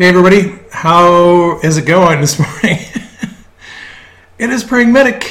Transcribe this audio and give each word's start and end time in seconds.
Hey, 0.00 0.08
everybody, 0.08 0.58
how 0.72 1.60
is 1.60 1.76
it 1.76 1.84
going 1.84 2.22
this 2.22 2.38
morning? 2.62 2.78
it 4.38 4.48
is 4.48 4.64
Praying 4.64 4.90
Medic. 4.94 5.30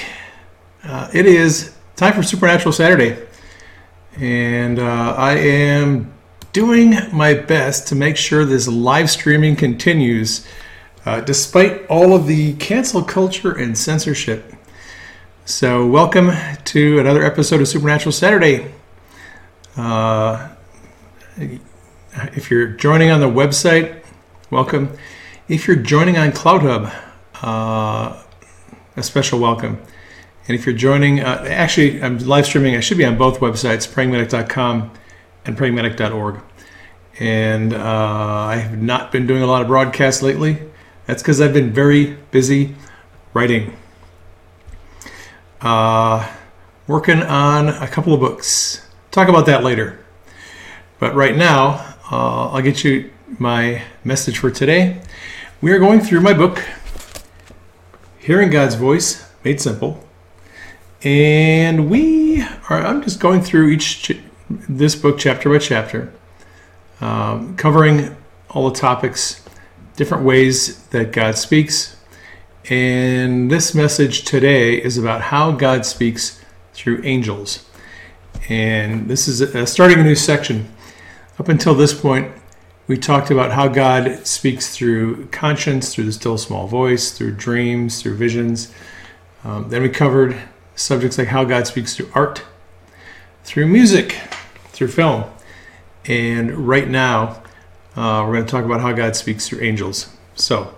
Uh, 0.83 1.09
it 1.11 1.25
is 1.25 1.75
time 1.95 2.13
for 2.13 2.21
Supernatural 2.21 2.71
Saturday, 2.71 3.17
and 4.17 4.77
uh, 4.77 5.15
I 5.17 5.37
am 5.37 6.13
doing 6.53 6.93
my 7.11 7.33
best 7.33 7.87
to 7.87 7.95
make 7.95 8.15
sure 8.15 8.45
this 8.45 8.67
live 8.67 9.09
streaming 9.09 9.55
continues 9.55 10.45
uh, 11.03 11.21
despite 11.21 11.87
all 11.87 12.13
of 12.13 12.27
the 12.27 12.53
cancel 12.57 13.03
culture 13.03 13.53
and 13.53 13.75
censorship. 13.75 14.53
So, 15.45 15.87
welcome 15.87 16.29
to 16.65 16.99
another 16.99 17.23
episode 17.23 17.59
of 17.59 17.67
Supernatural 17.67 18.11
Saturday. 18.11 18.71
Uh, 19.75 20.49
if 21.39 22.51
you're 22.51 22.67
joining 22.67 23.09
on 23.09 23.19
the 23.19 23.25
website, 23.25 23.98
welcome. 24.51 24.97
If 25.47 25.67
you're 25.67 25.77
joining 25.77 26.17
on 26.17 26.31
CloutHub, 26.31 26.93
uh, 27.43 28.23
a 28.95 29.03
special 29.03 29.39
welcome. 29.39 29.79
And 30.47 30.57
if 30.57 30.65
you're 30.65 30.75
joining, 30.75 31.19
uh, 31.19 31.45
actually, 31.47 32.01
I'm 32.01 32.17
live 32.19 32.45
streaming. 32.45 32.75
I 32.75 32.79
should 32.79 32.97
be 32.97 33.05
on 33.05 33.17
both 33.17 33.39
websites, 33.39 33.87
prayingmedic.com 33.87 34.91
and 35.45 35.57
prayingmedic.org. 35.57 36.41
And 37.19 37.73
uh, 37.73 37.77
I 37.79 38.55
have 38.55 38.81
not 38.81 39.11
been 39.11 39.27
doing 39.27 39.43
a 39.43 39.45
lot 39.45 39.61
of 39.61 39.67
broadcasts 39.67 40.23
lately. 40.23 40.57
That's 41.05 41.21
because 41.21 41.41
I've 41.41 41.53
been 41.53 41.71
very 41.71 42.17
busy 42.31 42.75
writing. 43.33 43.75
Uh, 45.61 46.27
working 46.87 47.21
on 47.21 47.69
a 47.69 47.87
couple 47.87 48.13
of 48.13 48.19
books. 48.19 48.87
Talk 49.11 49.27
about 49.27 49.45
that 49.45 49.63
later. 49.63 50.03
But 50.97 51.13
right 51.13 51.35
now, 51.35 51.95
uh, 52.11 52.49
I'll 52.49 52.61
get 52.61 52.83
you 52.83 53.11
my 53.37 53.83
message 54.03 54.39
for 54.39 54.49
today. 54.49 55.01
We 55.61 55.71
are 55.71 55.79
going 55.79 55.99
through 55.99 56.21
my 56.21 56.33
book, 56.33 56.63
Hearing 58.17 58.49
God's 58.49 58.75
Voice 58.75 59.29
Made 59.43 59.61
Simple. 59.61 60.03
And 61.03 61.89
we 61.89 62.41
are, 62.69 62.81
I'm 62.81 63.03
just 63.03 63.19
going 63.19 63.41
through 63.41 63.69
each, 63.69 64.19
this 64.49 64.95
book 64.95 65.19
chapter 65.19 65.49
by 65.49 65.59
chapter, 65.59 66.11
um, 67.01 67.55
covering 67.55 68.15
all 68.49 68.69
the 68.69 68.75
topics, 68.75 69.45
different 69.95 70.23
ways 70.23 70.83
that 70.87 71.11
God 71.11 71.37
speaks. 71.37 71.97
And 72.69 73.51
this 73.51 73.75
message 73.75 74.23
today 74.23 74.81
is 74.81 74.97
about 74.97 75.21
how 75.21 75.51
God 75.51 75.85
speaks 75.85 76.43
through 76.73 77.01
angels. 77.03 77.65
And 78.47 79.07
this 79.07 79.27
is 79.27 79.41
a, 79.41 79.67
starting 79.67 79.99
a 79.99 80.03
new 80.03 80.15
section. 80.15 80.73
Up 81.37 81.47
until 81.47 81.73
this 81.73 81.93
point, 81.93 82.33
we 82.89 82.97
talked 82.97 83.29
about 83.29 83.51
how 83.51 83.67
God 83.67 84.25
speaks 84.25 84.75
through 84.75 85.27
conscience, 85.27 85.93
through 85.93 86.05
the 86.05 86.11
still 86.11 86.39
small 86.39 86.65
voice, 86.65 87.11
through 87.11 87.35
dreams, 87.35 88.01
through 88.01 88.15
visions. 88.15 88.73
Um, 89.43 89.69
then 89.69 89.83
we 89.83 89.89
covered 89.89 90.35
subjects 90.73 91.19
like 91.19 91.27
how 91.27 91.43
God 91.43 91.67
speaks 91.67 91.95
through 91.95 92.09
art, 92.15 92.43
through 93.43 93.67
music, 93.67 94.13
through 94.69 94.87
film. 94.87 95.25
And 96.05 96.67
right 96.67 96.89
now, 96.89 97.43
uh, 97.95 98.25
we're 98.25 98.33
going 98.33 98.45
to 98.45 98.51
talk 98.51 98.65
about 98.65 98.81
how 98.81 98.91
God 98.91 99.15
speaks 99.15 99.47
through 99.47 99.61
angels. 99.61 100.09
So 100.33 100.73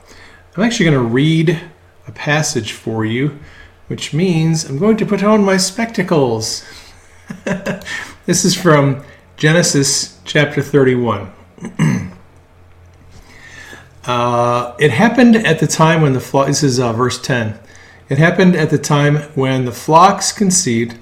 I'm 0.57 0.63
actually 0.63 0.87
going 0.87 1.01
to 1.01 1.09
read 1.13 1.61
a 2.09 2.11
passage 2.11 2.73
for 2.73 3.05
you, 3.05 3.39
which 3.87 4.13
means 4.13 4.65
I'm 4.65 4.79
going 4.79 4.97
to 4.97 5.05
put 5.05 5.23
on 5.23 5.45
my 5.45 5.55
spectacles. 5.55 6.65
this 8.25 8.43
is 8.43 8.53
from 8.53 9.01
Genesis 9.37 10.19
chapter 10.25 10.61
31. 10.61 11.31
uh, 14.05 14.75
it 14.79 14.91
happened 14.91 15.35
at 15.35 15.59
the 15.59 15.67
time 15.67 16.01
when 16.01 16.13
the 16.13 16.19
flock, 16.19 16.47
this 16.47 16.63
is 16.63 16.79
uh, 16.79 16.93
verse 16.93 17.21
10. 17.21 17.59
It 18.09 18.17
happened 18.17 18.55
at 18.55 18.69
the 18.69 18.77
time 18.77 19.17
when 19.35 19.65
the 19.65 19.71
flocks 19.71 20.31
conceived 20.31 20.97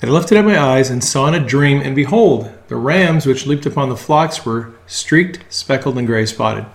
that 0.00 0.08
I 0.08 0.12
lifted 0.12 0.38
up 0.38 0.44
my 0.44 0.58
eyes 0.58 0.90
and 0.90 1.02
saw 1.02 1.26
in 1.26 1.34
a 1.34 1.44
dream, 1.44 1.80
and 1.80 1.96
behold, 1.96 2.50
the 2.68 2.76
rams 2.76 3.26
which 3.26 3.46
leaped 3.46 3.66
upon 3.66 3.88
the 3.88 3.96
flocks 3.96 4.44
were 4.44 4.74
streaked, 4.86 5.40
speckled, 5.48 5.98
and 5.98 6.06
gray 6.06 6.26
spotted. 6.26 6.66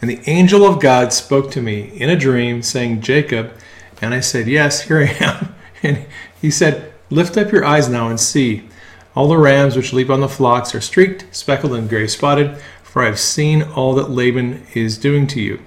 And 0.00 0.08
the 0.08 0.20
angel 0.28 0.64
of 0.64 0.80
God 0.80 1.12
spoke 1.12 1.50
to 1.52 1.62
me 1.62 1.92
in 1.94 2.08
a 2.08 2.16
dream, 2.16 2.62
saying, 2.62 3.02
Jacob. 3.02 3.52
And 4.00 4.14
I 4.14 4.20
said, 4.20 4.48
Yes, 4.48 4.82
here 4.82 4.98
I 4.98 5.24
am. 5.24 5.54
And 5.82 6.04
he 6.38 6.50
said, 6.50 6.92
Lift 7.08 7.38
up 7.38 7.52
your 7.52 7.64
eyes 7.64 7.88
now 7.88 8.08
and 8.08 8.20
see. 8.20 8.68
All 9.16 9.28
the 9.28 9.38
rams 9.38 9.76
which 9.76 9.94
leap 9.94 10.10
on 10.10 10.20
the 10.20 10.28
flocks 10.28 10.74
are 10.74 10.80
streaked, 10.80 11.24
speckled, 11.34 11.72
and 11.72 11.88
gray 11.88 12.06
spotted, 12.06 12.62
for 12.90 13.02
I 13.02 13.06
have 13.06 13.20
seen 13.20 13.62
all 13.62 13.94
that 13.94 14.10
Laban 14.10 14.66
is 14.74 14.98
doing 14.98 15.28
to 15.28 15.40
you. 15.40 15.60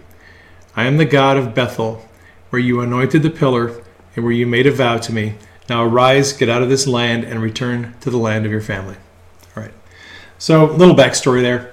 I 0.75 0.83
am 0.83 0.97
the 0.97 1.05
God 1.05 1.37
of 1.37 1.55
Bethel, 1.55 2.03
where 2.49 2.61
you 2.61 2.81
anointed 2.81 3.23
the 3.23 3.29
pillar, 3.29 3.81
and 4.13 4.25
where 4.25 4.33
you 4.33 4.45
made 4.45 4.67
a 4.67 4.71
vow 4.71 4.97
to 4.97 5.13
me. 5.13 5.35
Now 5.69 5.85
arise, 5.85 6.33
get 6.33 6.49
out 6.49 6.61
of 6.61 6.67
this 6.67 6.85
land, 6.85 7.23
and 7.23 7.41
return 7.41 7.95
to 8.01 8.09
the 8.09 8.17
land 8.17 8.45
of 8.45 8.51
your 8.51 8.59
family. 8.59 8.97
All 9.55 9.63
right. 9.63 9.71
So, 10.37 10.65
little 10.65 10.95
backstory 10.95 11.41
there. 11.41 11.71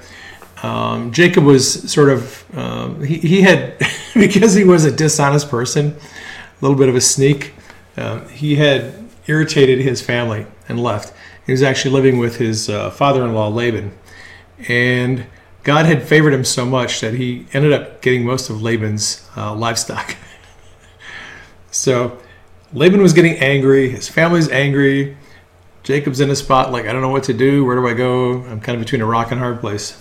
Um, 0.62 1.10
Jacob 1.10 1.42
was 1.42 1.90
sort 1.90 2.10
of, 2.10 2.44
um, 2.56 3.02
he, 3.02 3.18
he 3.18 3.40
had, 3.42 3.76
because 4.14 4.54
he 4.54 4.62
was 4.62 4.84
a 4.84 4.92
dishonest 4.92 5.48
person, 5.48 5.96
a 5.96 6.60
little 6.60 6.78
bit 6.78 6.88
of 6.88 6.94
a 6.94 7.00
sneak, 7.00 7.54
um, 7.96 8.28
he 8.28 8.54
had 8.54 8.94
irritated 9.26 9.80
his 9.80 10.00
family 10.00 10.46
and 10.68 10.80
left. 10.80 11.12
He 11.44 11.50
was 11.50 11.64
actually 11.64 11.90
living 11.90 12.18
with 12.18 12.36
his 12.36 12.70
uh, 12.70 12.90
father 12.90 13.24
in 13.24 13.34
law, 13.34 13.48
Laban. 13.48 13.90
And 14.68 15.26
God 15.62 15.86
had 15.86 16.02
favored 16.02 16.32
him 16.32 16.44
so 16.44 16.64
much 16.64 17.00
that 17.00 17.14
he 17.14 17.46
ended 17.52 17.72
up 17.72 18.00
getting 18.00 18.24
most 18.24 18.48
of 18.48 18.62
Laban's 18.62 19.28
uh, 19.36 19.54
livestock. 19.54 20.16
so 21.70 22.18
Laban 22.72 23.02
was 23.02 23.12
getting 23.12 23.36
angry. 23.36 23.90
His 23.90 24.08
family's 24.08 24.48
angry. 24.48 25.16
Jacob's 25.82 26.20
in 26.20 26.30
a 26.30 26.36
spot 26.36 26.72
like, 26.72 26.86
I 26.86 26.92
don't 26.92 27.02
know 27.02 27.10
what 27.10 27.24
to 27.24 27.34
do. 27.34 27.64
Where 27.64 27.76
do 27.76 27.86
I 27.86 27.94
go? 27.94 28.42
I'm 28.44 28.60
kind 28.60 28.78
of 28.78 28.84
between 28.84 29.00
a 29.00 29.06
rock 29.06 29.30
and 29.30 29.40
a 29.40 29.42
hard 29.42 29.60
place. 29.60 30.00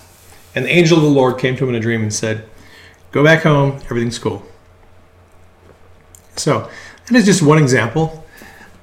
And 0.54 0.64
the 0.64 0.70
angel 0.70 0.96
of 0.96 1.04
the 1.04 1.10
Lord 1.10 1.38
came 1.38 1.56
to 1.56 1.64
him 1.64 1.70
in 1.70 1.74
a 1.74 1.80
dream 1.80 2.02
and 2.02 2.12
said, 2.12 2.48
Go 3.12 3.24
back 3.24 3.42
home. 3.42 3.80
Everything's 3.84 4.18
cool. 4.18 4.44
So, 6.36 6.70
that 7.06 7.16
is 7.16 7.24
just 7.24 7.42
one 7.42 7.58
example 7.58 8.24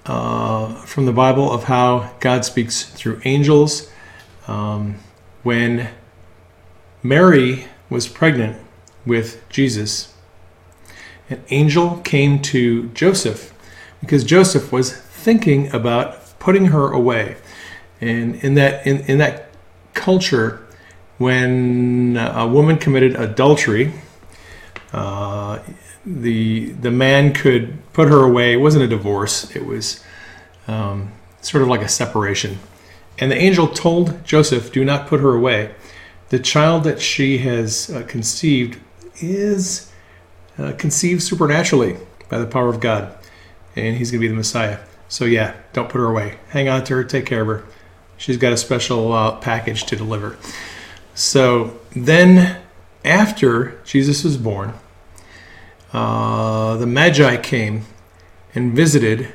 uh, 0.06 0.76
from 0.82 1.06
the 1.06 1.14
Bible 1.14 1.52
of 1.52 1.64
how 1.64 2.14
God 2.20 2.44
speaks 2.46 2.84
through 2.84 3.22
angels. 3.24 3.90
Um, 4.48 4.98
when 5.44 5.90
Mary 7.07 7.68
was 7.90 8.06
pregnant 8.06 8.57
with 9.06 9.41
Jesus, 9.50 10.13
an 11.29 11.41
angel 11.50 12.01
came 12.03 12.41
to 12.41 12.90
Joseph 12.90 13.53
because 14.01 14.25
Joseph 14.25 14.73
was 14.73 14.91
thinking 14.91 15.73
about 15.73 16.38
putting 16.38 16.66
her 16.66 16.91
away. 16.91 17.38
And 18.01 18.35
in 18.44 18.56
that 18.56 18.85
in, 18.85 19.00
in 19.01 19.19
that 19.19 19.50
culture, 19.94 20.68
when 21.18 22.18
a 22.18 22.45
woman 22.45 22.78
committed 22.78 23.16
adultery, 23.16 23.94
uh, 24.91 25.59
the 26.06 26.72
the 26.72 26.91
man 26.91 27.34
could 27.34 27.78
put 27.94 28.09
her 28.09 28.22
away. 28.22 28.53
It 28.53 28.57
wasn't 28.57 28.84
a 28.84 28.88
divorce. 28.88 29.56
It 29.56 29.66
was 29.66 30.03
um, 30.68 31.13
sort 31.39 31.62
of 31.63 31.69
like 31.69 31.81
a 31.81 31.89
separation. 31.89 32.59
And 33.18 33.31
the 33.31 33.38
angel 33.38 33.69
told 33.69 34.25
Joseph, 34.25 34.74
"Do 34.74 34.84
not 34.84 35.07
put 35.07 35.22
her 35.22 35.34
away." 35.34 35.74
The 36.30 36.40
child 36.40 36.84
that 36.84 37.02
she 37.02 37.40
has 37.40 37.90
uh, 37.90 38.04
conceived 38.08 38.80
is 39.22 39.92
uh, 40.58 40.74
conceived 40.78 41.22
supernaturally 41.22 41.98
by 42.30 42.38
the 42.38 42.48
power 42.48 42.70
of 42.70 42.80
God, 42.80 43.18
and 43.76 43.96
he's 43.96 44.12
going 44.12 44.22
to 44.22 44.28
be 44.28 44.30
the 44.30 44.36
Messiah. 44.36 44.80
So, 45.08 45.26
yeah, 45.26 45.56
don't 45.74 45.90
put 45.90 46.00
her 46.00 46.06
away. 46.06 46.38
Hang 46.50 46.68
on 46.68 46.84
to 46.86 46.96
her, 46.96 47.04
take 47.04 47.26
care 47.26 47.42
of 47.42 47.48
her. 47.48 47.64
She's 48.18 48.38
got 48.38 48.52
a 48.52 48.58
special 48.58 49.14
uh, 49.14 49.38
package 49.38 49.86
to 49.86 49.96
deliver. 49.96 50.38
So, 51.16 51.80
then 51.96 52.62
after 53.06 53.80
Jesus 53.86 54.24
was 54.24 54.38
born, 54.38 54.74
uh, 55.94 56.75
the 56.78 56.88
Magi 56.88 57.38
came 57.38 57.86
and 58.54 58.74
visited 58.74 59.31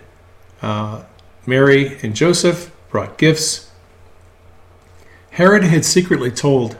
uh, 0.60 1.04
Mary 1.46 1.98
and 2.02 2.14
Joseph, 2.14 2.70
brought 2.90 3.16
gifts. 3.16 3.70
Herod 5.30 5.64
had 5.64 5.84
secretly 5.84 6.30
told 6.30 6.76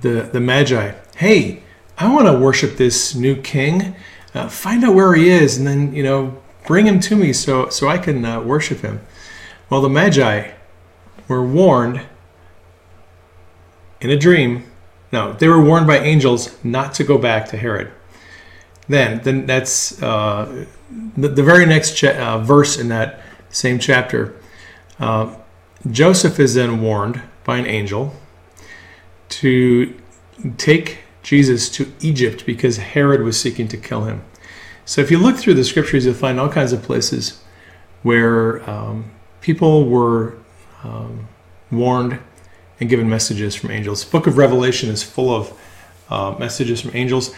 the, 0.00 0.28
the 0.32 0.40
Magi, 0.40 0.92
hey, 1.16 1.62
I 1.98 2.12
want 2.12 2.26
to 2.26 2.38
worship 2.38 2.76
this 2.76 3.14
new 3.14 3.36
king. 3.36 3.94
Uh, 4.34 4.48
find 4.48 4.84
out 4.84 4.94
where 4.94 5.14
he 5.14 5.28
is, 5.28 5.58
and 5.58 5.66
then, 5.66 5.92
you 5.92 6.02
know, 6.02 6.40
bring 6.66 6.86
him 6.86 7.00
to 7.00 7.16
me 7.16 7.32
so, 7.32 7.68
so 7.68 7.88
I 7.88 7.98
can 7.98 8.24
uh, 8.24 8.40
worship 8.40 8.80
him. 8.80 9.00
Well, 9.68 9.82
the 9.82 9.88
Magi 9.88 10.52
were 11.28 11.44
warned 11.44 12.02
in 14.00 14.10
a 14.10 14.16
dream. 14.16 14.64
No, 15.12 15.32
they 15.32 15.48
were 15.48 15.62
warned 15.62 15.86
by 15.86 15.98
angels 15.98 16.56
not 16.64 16.94
to 16.94 17.04
go 17.04 17.18
back 17.18 17.48
to 17.48 17.56
Herod. 17.56 17.92
Then, 18.88 19.20
then 19.22 19.46
that's 19.46 20.02
uh, 20.02 20.66
the, 21.16 21.28
the, 21.28 21.42
very 21.42 21.66
next 21.66 21.96
cha- 21.96 22.16
uh, 22.16 22.38
verse 22.38 22.78
in 22.78 22.88
that 22.88 23.20
same 23.50 23.78
chapter. 23.78 24.36
Uh, 24.98 25.34
Joseph 25.90 26.40
is 26.40 26.54
then 26.54 26.80
warned 26.82 27.22
by 27.44 27.58
an 27.58 27.66
angel 27.66 28.14
to 29.30 29.98
take 30.56 30.98
Jesus 31.22 31.68
to 31.70 31.92
Egypt 32.00 32.46
because 32.46 32.78
Herod 32.78 33.22
was 33.22 33.40
seeking 33.40 33.68
to 33.68 33.76
kill 33.76 34.04
him. 34.04 34.22
So 34.84 35.00
if 35.00 35.10
you 35.10 35.18
look 35.18 35.36
through 35.36 35.54
the 35.54 35.64
scriptures, 35.64 36.04
you'll 36.04 36.14
find 36.14 36.40
all 36.40 36.48
kinds 36.48 36.72
of 36.72 36.82
places 36.82 37.42
where 38.02 38.68
um, 38.68 39.10
people 39.40 39.88
were 39.88 40.36
um, 40.82 41.28
warned 41.70 42.18
and 42.80 42.88
given 42.88 43.08
messages 43.08 43.54
from 43.54 43.70
angels. 43.70 44.04
Book 44.04 44.26
of 44.26 44.38
Revelation 44.38 44.88
is 44.88 45.02
full 45.02 45.34
of 45.34 45.60
uh, 46.08 46.34
messages 46.38 46.80
from 46.80 46.90
angels. 46.94 47.34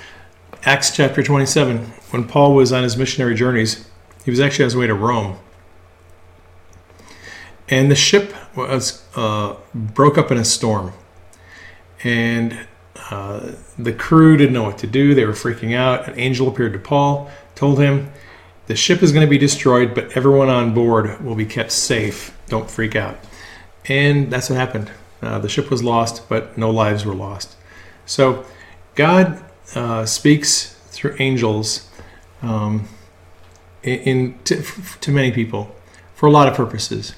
Acts 0.65 0.95
chapter 0.95 1.23
27, 1.23 1.79
when 2.11 2.27
Paul 2.27 2.55
was 2.55 2.73
on 2.73 2.85
his 2.85 2.97
missionary 2.97 3.35
journeys, 3.35 3.89
he 4.25 4.31
was 4.31 4.39
actually 4.39 4.65
on 4.65 4.67
his 4.67 4.77
way 4.77 4.87
to 4.87 4.95
Rome. 4.95 5.39
And 7.69 7.91
the 7.91 7.97
ship 7.97 8.35
was 8.55 9.05
uh, 9.17 9.57
broke 9.75 10.17
up 10.17 10.31
in 10.31 10.39
a 10.39 10.45
storm. 10.45 10.93
And 12.05 12.59
uh, 13.11 13.53
the 13.79 13.93
crew 13.93 14.37
didn't 14.37 14.53
know 14.53 14.65
what 14.65 14.79
to 14.79 14.87
do. 14.87 15.15
They 15.15 15.25
were 15.25 15.33
freaking 15.33 15.75
out. 15.75 16.09
An 16.09 16.19
angel 16.19 16.49
appeared 16.49 16.73
to 16.73 16.79
Paul, 16.79 17.31
told 17.55 17.79
him, 17.79 18.11
The 18.67 18.77
ship 18.77 19.03
is 19.03 19.13
going 19.13 19.27
to 19.27 19.31
be 19.31 19.39
destroyed, 19.39 19.95
but 19.95 20.17
everyone 20.17 20.49
on 20.49 20.75
board 20.75 21.25
will 21.25 21.35
be 21.35 21.47
kept 21.47 21.73
safe. 21.73 22.37
Don't 22.49 22.71
freak 22.71 22.97
out. 22.97 23.19
And 23.87 24.31
that's 24.31 24.51
what 24.51 24.57
happened. 24.57 24.91
Uh, 25.21 25.39
the 25.39 25.49
ship 25.49 25.71
was 25.71 25.83
lost, 25.83 26.29
but 26.29 26.59
no 26.59 26.71
lives 26.71 27.05
were 27.05 27.15
lost. 27.15 27.57
So 28.07 28.45
God 28.95 29.43
uh, 29.75 30.05
speaks 30.05 30.75
through 30.91 31.17
angels 31.19 31.89
um, 32.43 32.89
in, 33.83 34.39
to, 34.45 34.63
to 35.01 35.11
many 35.11 35.33
people 35.33 35.75
for 36.15 36.27
a 36.27 36.31
lot 36.31 36.49
of 36.49 36.55
purposes. 36.55 37.15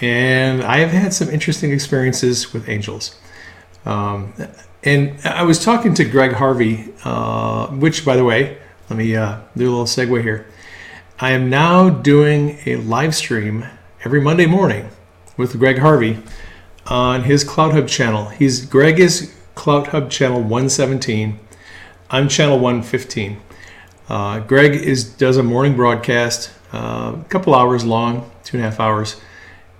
And 0.00 0.62
I 0.62 0.78
have 0.78 0.90
had 0.90 1.12
some 1.12 1.28
interesting 1.28 1.72
experiences 1.72 2.52
with 2.52 2.68
angels. 2.68 3.16
Um, 3.84 4.34
and 4.82 5.20
I 5.24 5.42
was 5.42 5.62
talking 5.62 5.94
to 5.94 6.04
Greg 6.04 6.32
Harvey, 6.32 6.92
uh, 7.04 7.68
which, 7.68 8.04
by 8.04 8.16
the 8.16 8.24
way, 8.24 8.58
let 8.88 8.96
me 8.96 9.14
uh, 9.14 9.40
do 9.56 9.68
a 9.68 9.70
little 9.70 9.84
segue 9.84 10.22
here. 10.22 10.46
I 11.18 11.32
am 11.32 11.50
now 11.50 11.90
doing 11.90 12.58
a 12.66 12.76
live 12.76 13.14
stream 13.14 13.66
every 14.04 14.20
Monday 14.20 14.46
morning 14.46 14.88
with 15.36 15.58
Greg 15.58 15.78
Harvey 15.78 16.22
on 16.86 17.24
his 17.24 17.44
CloutHub 17.44 17.88
channel. 17.88 18.28
He's 18.28 18.64
Greg 18.64 18.98
is 18.98 19.34
CloutHub 19.54 20.10
channel 20.10 20.40
117. 20.40 21.38
I'm 22.10 22.28
channel 22.28 22.58
115. 22.58 23.40
Uh, 24.08 24.40
Greg 24.40 24.74
is 24.74 25.04
does 25.04 25.36
a 25.36 25.42
morning 25.42 25.76
broadcast, 25.76 26.50
uh, 26.72 27.16
a 27.20 27.24
couple 27.28 27.54
hours 27.54 27.84
long, 27.84 28.30
two 28.42 28.56
and 28.56 28.66
a 28.66 28.70
half 28.70 28.80
hours, 28.80 29.20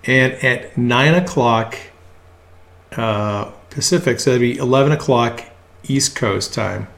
and 0.04 0.34
at 0.44 0.76
nine 0.76 1.14
o'clock 1.14 1.76
uh, 2.92 3.50
Pacific, 3.70 4.18
so 4.18 4.30
that'd 4.30 4.40
be 4.40 4.58
11 4.58 4.92
o'clock 4.92 5.44
East 5.84 6.16
Coast 6.16 6.52
time, 6.52 6.88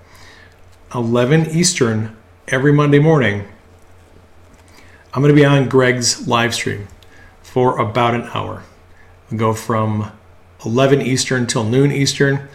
11 0.94 1.50
Eastern 1.50 2.16
every 2.48 2.72
Monday 2.72 2.98
morning. 2.98 3.46
I'm 5.12 5.20
going 5.20 5.34
to 5.34 5.38
be 5.38 5.44
on 5.44 5.69
Greg's 5.69 6.26
live 6.26 6.54
stream 6.54 6.88
for 7.42 7.78
about 7.78 8.14
an 8.14 8.22
hour. 8.32 8.62
We'll 9.30 9.38
go 9.38 9.52
from 9.52 10.10
11 10.64 11.02
Eastern 11.02 11.46
till 11.46 11.64
noon 11.64 11.92
Eastern. 11.92 12.48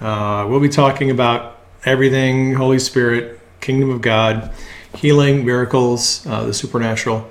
Uh, 0.00 0.46
we'll 0.48 0.60
be 0.60 0.70
talking 0.70 1.10
about 1.10 1.58
everything 1.84 2.54
Holy 2.54 2.78
Spirit, 2.78 3.38
Kingdom 3.60 3.90
of 3.90 4.00
God, 4.00 4.50
healing, 4.94 5.44
miracles, 5.44 6.26
uh, 6.26 6.44
the 6.44 6.54
supernatural. 6.54 7.28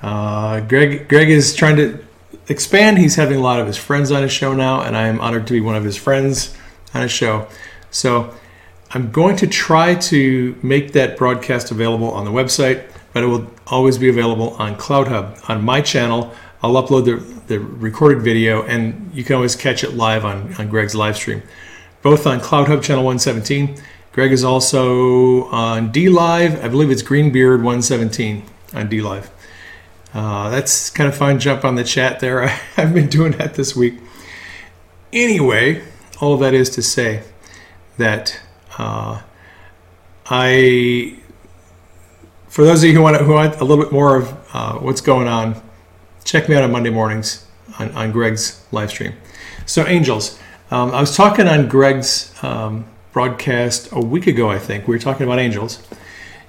Uh, 0.00 0.60
Greg, 0.60 1.08
Greg 1.08 1.28
is 1.28 1.54
trying 1.54 1.76
to 1.76 2.04
expand. 2.48 2.98
He's 2.98 3.16
having 3.16 3.38
a 3.38 3.42
lot 3.42 3.60
of 3.60 3.66
his 3.66 3.76
friends 3.76 4.10
on 4.10 4.22
his 4.22 4.32
show 4.32 4.52
now, 4.52 4.82
and 4.82 4.96
I 4.96 5.08
am 5.08 5.20
honored 5.20 5.46
to 5.48 5.52
be 5.52 5.60
one 5.60 5.76
of 5.76 5.84
his 5.84 5.96
friends 5.96 6.56
on 6.94 7.02
his 7.02 7.10
show. 7.10 7.46
So 7.90 8.34
I'm 8.90 9.10
going 9.10 9.36
to 9.36 9.46
try 9.46 9.94
to 9.94 10.58
make 10.62 10.92
that 10.92 11.16
broadcast 11.16 11.70
available 11.70 12.10
on 12.10 12.24
the 12.24 12.30
website, 12.30 12.84
but 13.12 13.22
it 13.22 13.26
will 13.26 13.50
always 13.66 13.98
be 13.98 14.08
available 14.08 14.50
on 14.54 14.76
CloutHub. 14.76 15.48
On 15.48 15.64
my 15.64 15.80
channel, 15.80 16.32
I'll 16.62 16.74
upload 16.74 17.04
the, 17.04 17.16
the 17.46 17.58
recorded 17.58 18.22
video, 18.22 18.62
and 18.62 19.10
you 19.14 19.24
can 19.24 19.36
always 19.36 19.56
catch 19.56 19.82
it 19.82 19.94
live 19.94 20.24
on, 20.24 20.54
on 20.54 20.68
Greg's 20.68 20.94
live 20.94 21.16
stream, 21.16 21.42
both 22.02 22.26
on 22.26 22.40
CloutHub 22.40 22.82
channel 22.82 23.04
117. 23.04 23.76
Greg 24.12 24.30
is 24.30 24.44
also 24.44 25.44
on 25.44 25.90
DLive. 25.90 26.62
I 26.62 26.68
believe 26.68 26.90
it's 26.90 27.02
Greenbeard 27.02 27.60
117 27.60 28.44
on 28.74 28.88
DLive. 28.88 29.28
Uh, 30.14 30.50
that's 30.50 30.90
kind 30.90 31.08
of 31.08 31.16
fun. 31.16 31.38
Jump 31.38 31.64
on 31.64 31.74
the 31.74 31.84
chat 31.84 32.20
there. 32.20 32.44
I've 32.76 32.92
been 32.92 33.08
doing 33.08 33.32
that 33.32 33.54
this 33.54 33.74
week. 33.74 33.94
Anyway, 35.12 35.82
all 36.20 36.36
that 36.38 36.54
is 36.54 36.70
to 36.70 36.82
say 36.82 37.22
that 37.98 38.40
uh, 38.78 39.22
I, 40.26 41.18
for 42.48 42.64
those 42.64 42.82
of 42.82 42.88
you 42.88 42.96
who 42.96 43.02
want, 43.02 43.16
who 43.16 43.32
want 43.32 43.56
a 43.56 43.64
little 43.64 43.82
bit 43.82 43.92
more 43.92 44.16
of 44.16 44.54
uh, 44.54 44.78
what's 44.78 45.00
going 45.00 45.28
on, 45.28 45.60
check 46.24 46.48
me 46.48 46.54
out 46.54 46.62
on 46.62 46.72
Monday 46.72 46.90
mornings 46.90 47.46
on, 47.78 47.90
on 47.92 48.12
Greg's 48.12 48.64
live 48.72 48.90
stream. 48.90 49.14
So, 49.66 49.86
angels. 49.86 50.38
Um, 50.70 50.90
I 50.92 51.00
was 51.00 51.14
talking 51.14 51.48
on 51.48 51.68
Greg's 51.68 52.32
um, 52.42 52.86
broadcast 53.12 53.90
a 53.92 54.00
week 54.00 54.26
ago, 54.26 54.50
I 54.50 54.58
think. 54.58 54.88
We 54.88 54.94
were 54.94 54.98
talking 54.98 55.26
about 55.26 55.38
angels. 55.38 55.82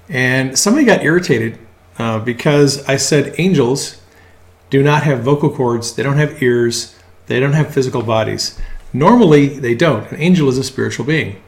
And 0.09 0.57
somebody 0.57 0.86
got 0.86 1.04
irritated 1.04 1.59
uh, 1.98 2.19
because 2.19 2.84
I 2.86 2.98
said 2.98 3.36
angels 3.38 4.01
do 4.69 4.81
not 4.81 5.04
have 5.04 5.22
vocal 5.22 5.50
cords, 5.50 5.94
they 5.94 6.04
don't 6.04 6.18
have 6.18 6.42
ears, 6.42 6.95
they 7.28 7.40
don't 7.40 7.54
have 7.54 7.74
physical 7.74 8.01
bodies. 8.01 8.60
Normally, 8.92 9.48
they 9.48 9.75
don't. 9.75 10.12
An 10.12 10.19
angel 10.19 10.50
is 10.50 10.57
a 10.57 10.63
spiritual 10.63 11.06
being. 11.06 11.42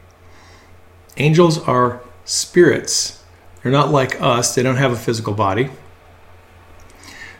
Angels 1.16 1.58
are 1.58 2.02
spirits. 2.24 3.22
They're 3.62 3.72
not 3.72 3.90
like 3.90 4.20
us, 4.20 4.54
they 4.54 4.62
don't 4.62 4.76
have 4.76 4.92
a 4.92 4.96
physical 4.96 5.32
body. 5.32 5.70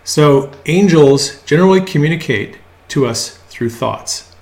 So, 0.03 0.53
angels 0.67 1.43
generally 1.43 1.81
communicate 1.81 2.59
to 2.89 3.07
us 3.07 3.39
through 3.49 3.71
thoughts. 3.71 4.35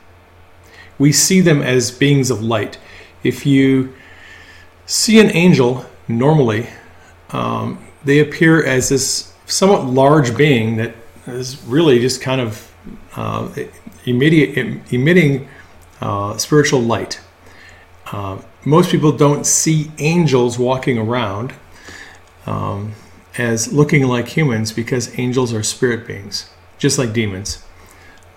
We 0.99 1.13
see 1.13 1.41
them 1.41 1.63
as 1.63 1.91
beings 1.91 2.31
of 2.31 2.43
light. 2.43 2.79
If 3.23 3.47
you 3.47 3.95
see 4.87 5.19
an 5.19 5.31
angel 5.31 5.87
normally, 6.07 6.69
um, 7.31 7.84
they 8.05 8.21
appear 8.21 8.65
as 8.65 8.89
this 8.89 9.33
somewhat 9.47 9.87
large 9.87 10.37
being 10.37 10.77
that 10.77 10.95
is 11.27 11.63
really 11.65 11.99
just 11.99 12.21
kind 12.21 12.41
of 12.41 12.73
uh, 13.17 13.49
emitting, 14.07 14.83
emitting 14.91 15.49
uh, 16.01 16.37
spiritual 16.37 16.81
light. 16.81 17.21
Uh, 18.13 18.39
most 18.65 18.91
people 18.91 19.13
don't 19.13 19.47
see 19.47 19.91
angels 19.99 20.59
walking 20.59 20.99
around 20.99 21.55
um, 22.47 22.93
as 23.39 23.73
looking 23.73 24.07
like 24.07 24.29
humans 24.29 24.73
because 24.73 25.19
angels 25.19 25.53
are 25.53 25.63
spirit 25.63 26.07
beings, 26.07 26.51
just 26.79 26.99
like 26.99 27.13
demons. 27.13 27.65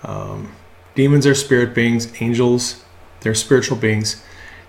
Um, 0.02 0.52
demons 0.94 1.26
are 1.26 1.34
spirit 1.34 1.74
beings, 1.74 2.12
angels, 2.20 2.84
they're 3.20 3.34
spiritual 3.34 3.76
beings. 3.76 4.22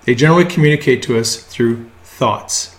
They 0.05 0.15
generally 0.15 0.45
communicate 0.45 1.03
to 1.03 1.17
us 1.19 1.35
through 1.35 1.89
thoughts. 2.03 2.75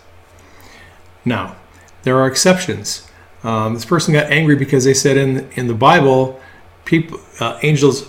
Now, 1.25 1.57
there 2.03 2.17
are 2.19 2.27
exceptions. 2.27 3.09
Um, 3.43 3.75
this 3.75 3.85
person 3.85 4.13
got 4.13 4.27
angry 4.31 4.57
because 4.57 4.85
they 4.85 4.95
said 4.95 5.17
in 5.17 5.51
in 5.53 5.67
the 5.67 5.75
Bible, 5.75 6.41
people 6.85 7.21
uh, 7.41 7.59
angels 7.63 8.09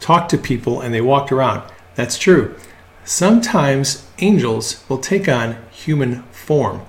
talked 0.00 0.30
to 0.30 0.38
people 0.38 0.80
and 0.80 0.94
they 0.94 1.00
walked 1.00 1.32
around. 1.32 1.62
That's 1.94 2.18
true. 2.18 2.54
Sometimes 3.04 4.06
angels 4.18 4.84
will 4.88 4.98
take 4.98 5.28
on 5.28 5.56
human 5.70 6.22
form. 6.24 6.82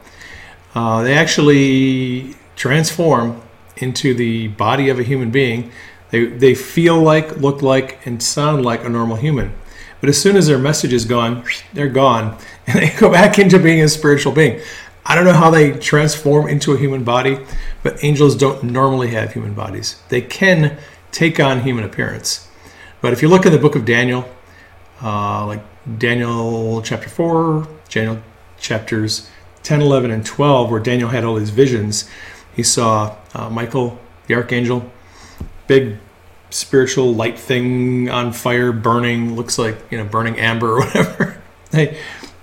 Uh, 0.76 1.02
they 1.02 1.14
actually 1.14 2.36
transform 2.56 3.42
into 3.78 4.14
the 4.14 4.50
body 4.50 4.90
of 4.90 5.00
a 5.00 5.04
human 5.04 5.32
being. 5.32 5.72
They, 6.12 6.26
they 6.26 6.56
feel 6.56 7.02
like, 7.02 7.38
look 7.38 7.62
like, 7.62 8.06
and 8.06 8.22
sound 8.22 8.66
like 8.66 8.84
a 8.84 8.90
normal 8.90 9.16
human. 9.16 9.54
But 10.00 10.10
as 10.10 10.22
soon 10.22 10.36
as 10.36 10.48
their 10.48 10.60
message 10.60 10.94
is 10.94 11.06
gone, 11.06 11.44
they're 11.74 11.90
gone 11.90 12.38
and 12.68 12.80
they 12.80 12.90
go 12.98 13.12
back 13.12 13.40
into 13.40 13.60
being 13.60 13.82
a 13.82 13.88
spiritual 13.88 14.34
being. 14.34 14.62
I 15.10 15.16
don't 15.16 15.26
know 15.26 15.34
how 15.34 15.50
they 15.50 15.72
transform 15.72 16.48
into 16.48 16.72
a 16.74 16.78
human 16.78 17.04
body, 17.04 17.40
but 17.82 18.04
angels 18.04 18.36
don't 18.36 18.64
normally 18.64 19.08
have 19.08 19.34
human 19.34 19.56
bodies. 19.56 20.00
They 20.10 20.22
can 20.22 20.78
take 21.12 21.40
on 21.40 21.62
human 21.62 21.84
appearance. 21.84 22.48
But 23.02 23.12
if 23.12 23.24
you 23.24 23.28
look 23.28 23.44
in 23.48 23.52
the 23.52 23.58
book 23.58 23.76
of 23.76 23.86
Daniel, 23.86 24.30
uh, 25.02 25.48
like 25.48 25.64
Daniel 25.98 26.84
chapter 26.84 27.10
4, 27.10 27.68
Daniel 27.90 28.22
chapters 28.60 29.28
10, 29.64 29.82
11, 29.82 30.12
and 30.12 30.24
12, 30.24 30.70
where 30.70 30.80
Daniel 30.80 31.10
had 31.10 31.24
all 31.24 31.34
these 31.34 31.50
visions, 31.50 32.08
he 32.56 32.62
saw 32.62 33.18
uh, 33.34 33.50
Michael, 33.50 33.98
the 34.28 34.36
archangel, 34.36 34.92
big 35.66 35.98
spiritual 36.52 37.16
light 37.16 37.40
thing 37.40 38.12
on 38.12 38.32
fire, 38.32 38.72
burning, 38.72 39.36
looks 39.36 39.58
like, 39.58 39.76
you 39.90 39.98
know, 39.98 40.06
burning 40.06 40.38
amber 40.38 40.74
or 40.74 40.80
whatever. 40.86 41.42
hey, 41.72 41.98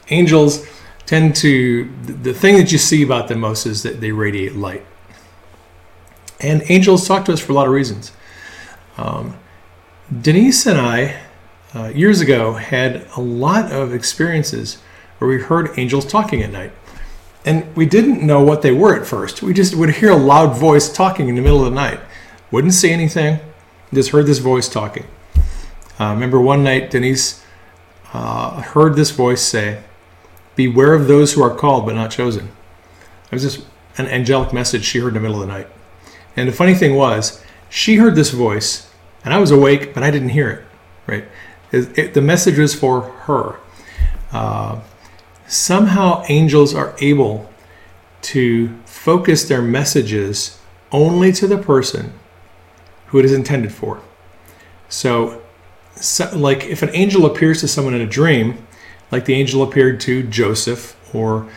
angels 0.08 0.66
tend 1.06 1.34
to 1.34 1.90
the 2.02 2.34
thing 2.34 2.56
that 2.56 2.70
you 2.70 2.78
see 2.78 3.02
about 3.02 3.28
them 3.28 3.40
most 3.40 3.66
is 3.66 3.82
that 3.82 4.00
they 4.00 4.12
radiate 4.12 4.54
light 4.54 4.84
and 6.40 6.62
angels 6.68 7.06
talk 7.06 7.24
to 7.24 7.32
us 7.32 7.40
for 7.40 7.52
a 7.52 7.54
lot 7.54 7.66
of 7.66 7.72
reasons 7.72 8.12
um, 8.98 9.36
denise 10.20 10.66
and 10.66 10.78
i 10.78 11.16
uh, 11.74 11.88
years 11.88 12.20
ago 12.20 12.54
had 12.54 13.06
a 13.16 13.20
lot 13.20 13.70
of 13.70 13.92
experiences 13.92 14.78
where 15.18 15.28
we 15.28 15.40
heard 15.40 15.78
angels 15.78 16.06
talking 16.06 16.42
at 16.42 16.50
night. 16.50 16.72
And 17.44 17.74
we 17.76 17.86
didn't 17.86 18.22
know 18.22 18.42
what 18.42 18.62
they 18.62 18.72
were 18.72 18.98
at 19.00 19.06
first. 19.06 19.42
We 19.42 19.52
just 19.52 19.74
would 19.74 19.90
hear 19.96 20.10
a 20.10 20.16
loud 20.16 20.56
voice 20.56 20.92
talking 20.92 21.28
in 21.28 21.36
the 21.36 21.42
middle 21.42 21.64
of 21.64 21.66
the 21.66 21.74
night. 21.74 22.00
Wouldn't 22.50 22.74
see 22.74 22.90
anything, 22.90 23.40
just 23.92 24.10
heard 24.10 24.26
this 24.26 24.38
voice 24.38 24.68
talking. 24.68 25.06
Uh, 25.98 26.12
remember 26.12 26.40
one 26.40 26.64
night, 26.64 26.90
Denise 26.90 27.44
uh, 28.12 28.60
heard 28.62 28.96
this 28.96 29.10
voice 29.10 29.42
say, 29.42 29.82
Beware 30.56 30.94
of 30.94 31.06
those 31.06 31.34
who 31.34 31.42
are 31.42 31.54
called 31.54 31.86
but 31.86 31.94
not 31.94 32.10
chosen. 32.10 32.48
It 33.26 33.32
was 33.32 33.42
just 33.42 33.64
an 33.98 34.06
angelic 34.06 34.52
message 34.52 34.84
she 34.84 34.98
heard 34.98 35.08
in 35.08 35.14
the 35.14 35.20
middle 35.20 35.40
of 35.40 35.46
the 35.46 35.52
night. 35.52 35.68
And 36.36 36.48
the 36.48 36.52
funny 36.52 36.74
thing 36.74 36.94
was, 36.94 37.42
she 37.68 37.96
heard 37.96 38.14
this 38.14 38.30
voice, 38.30 38.90
and 39.24 39.32
I 39.32 39.38
was 39.38 39.50
awake, 39.50 39.94
but 39.94 40.02
I 40.02 40.10
didn't 40.10 40.30
hear 40.30 40.50
it. 40.50 40.64
Right? 41.06 41.24
It, 41.72 41.98
it, 41.98 42.14
the 42.14 42.20
message 42.20 42.58
was 42.58 42.74
for 42.74 43.02
her. 43.02 43.58
Uh, 44.32 44.80
somehow, 45.46 46.24
angels 46.28 46.74
are 46.74 46.94
able 47.00 47.50
to 48.22 48.76
focus 48.84 49.48
their 49.48 49.62
messages 49.62 50.58
only 50.92 51.32
to 51.32 51.46
the 51.46 51.58
person 51.58 52.12
who 53.06 53.18
it 53.18 53.24
is 53.24 53.32
intended 53.32 53.72
for. 53.72 54.00
So, 54.88 55.42
so, 55.94 56.36
like 56.36 56.64
if 56.64 56.82
an 56.82 56.90
angel 56.92 57.26
appears 57.26 57.60
to 57.60 57.68
someone 57.68 57.94
in 57.94 58.00
a 58.00 58.06
dream, 58.06 58.65
like 59.10 59.24
the 59.24 59.34
angel 59.34 59.62
appeared 59.62 60.00
to 60.00 60.22
Joseph 60.24 60.96
or 61.14 61.48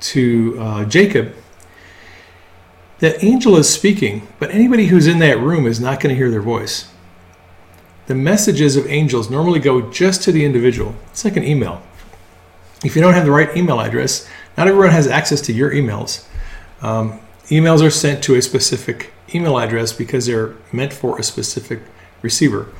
to 0.00 0.56
uh, 0.60 0.84
Jacob, 0.84 1.34
that 3.00 3.22
angel 3.22 3.56
is 3.56 3.72
speaking, 3.72 4.26
but 4.38 4.50
anybody 4.50 4.86
who's 4.86 5.06
in 5.06 5.18
that 5.20 5.38
room 5.38 5.66
is 5.66 5.80
not 5.80 6.00
going 6.00 6.12
to 6.12 6.16
hear 6.16 6.30
their 6.30 6.42
voice. 6.42 6.90
The 8.06 8.14
messages 8.14 8.76
of 8.76 8.86
angels 8.86 9.30
normally 9.30 9.60
go 9.60 9.90
just 9.90 10.22
to 10.22 10.32
the 10.32 10.44
individual. 10.44 10.94
It's 11.10 11.24
like 11.24 11.36
an 11.36 11.44
email. 11.44 11.82
If 12.84 12.96
you 12.96 13.02
don't 13.02 13.14
have 13.14 13.24
the 13.24 13.30
right 13.30 13.54
email 13.56 13.80
address, 13.80 14.28
not 14.56 14.66
everyone 14.66 14.90
has 14.90 15.06
access 15.06 15.40
to 15.42 15.52
your 15.52 15.70
emails. 15.72 16.26
Um, 16.80 17.20
emails 17.48 17.82
are 17.82 17.90
sent 17.90 18.22
to 18.24 18.34
a 18.34 18.42
specific 18.42 19.12
email 19.34 19.58
address 19.58 19.92
because 19.92 20.26
they're 20.26 20.54
meant 20.72 20.92
for 20.92 21.18
a 21.18 21.22
specific 21.22 21.80
receiver. 22.22 22.72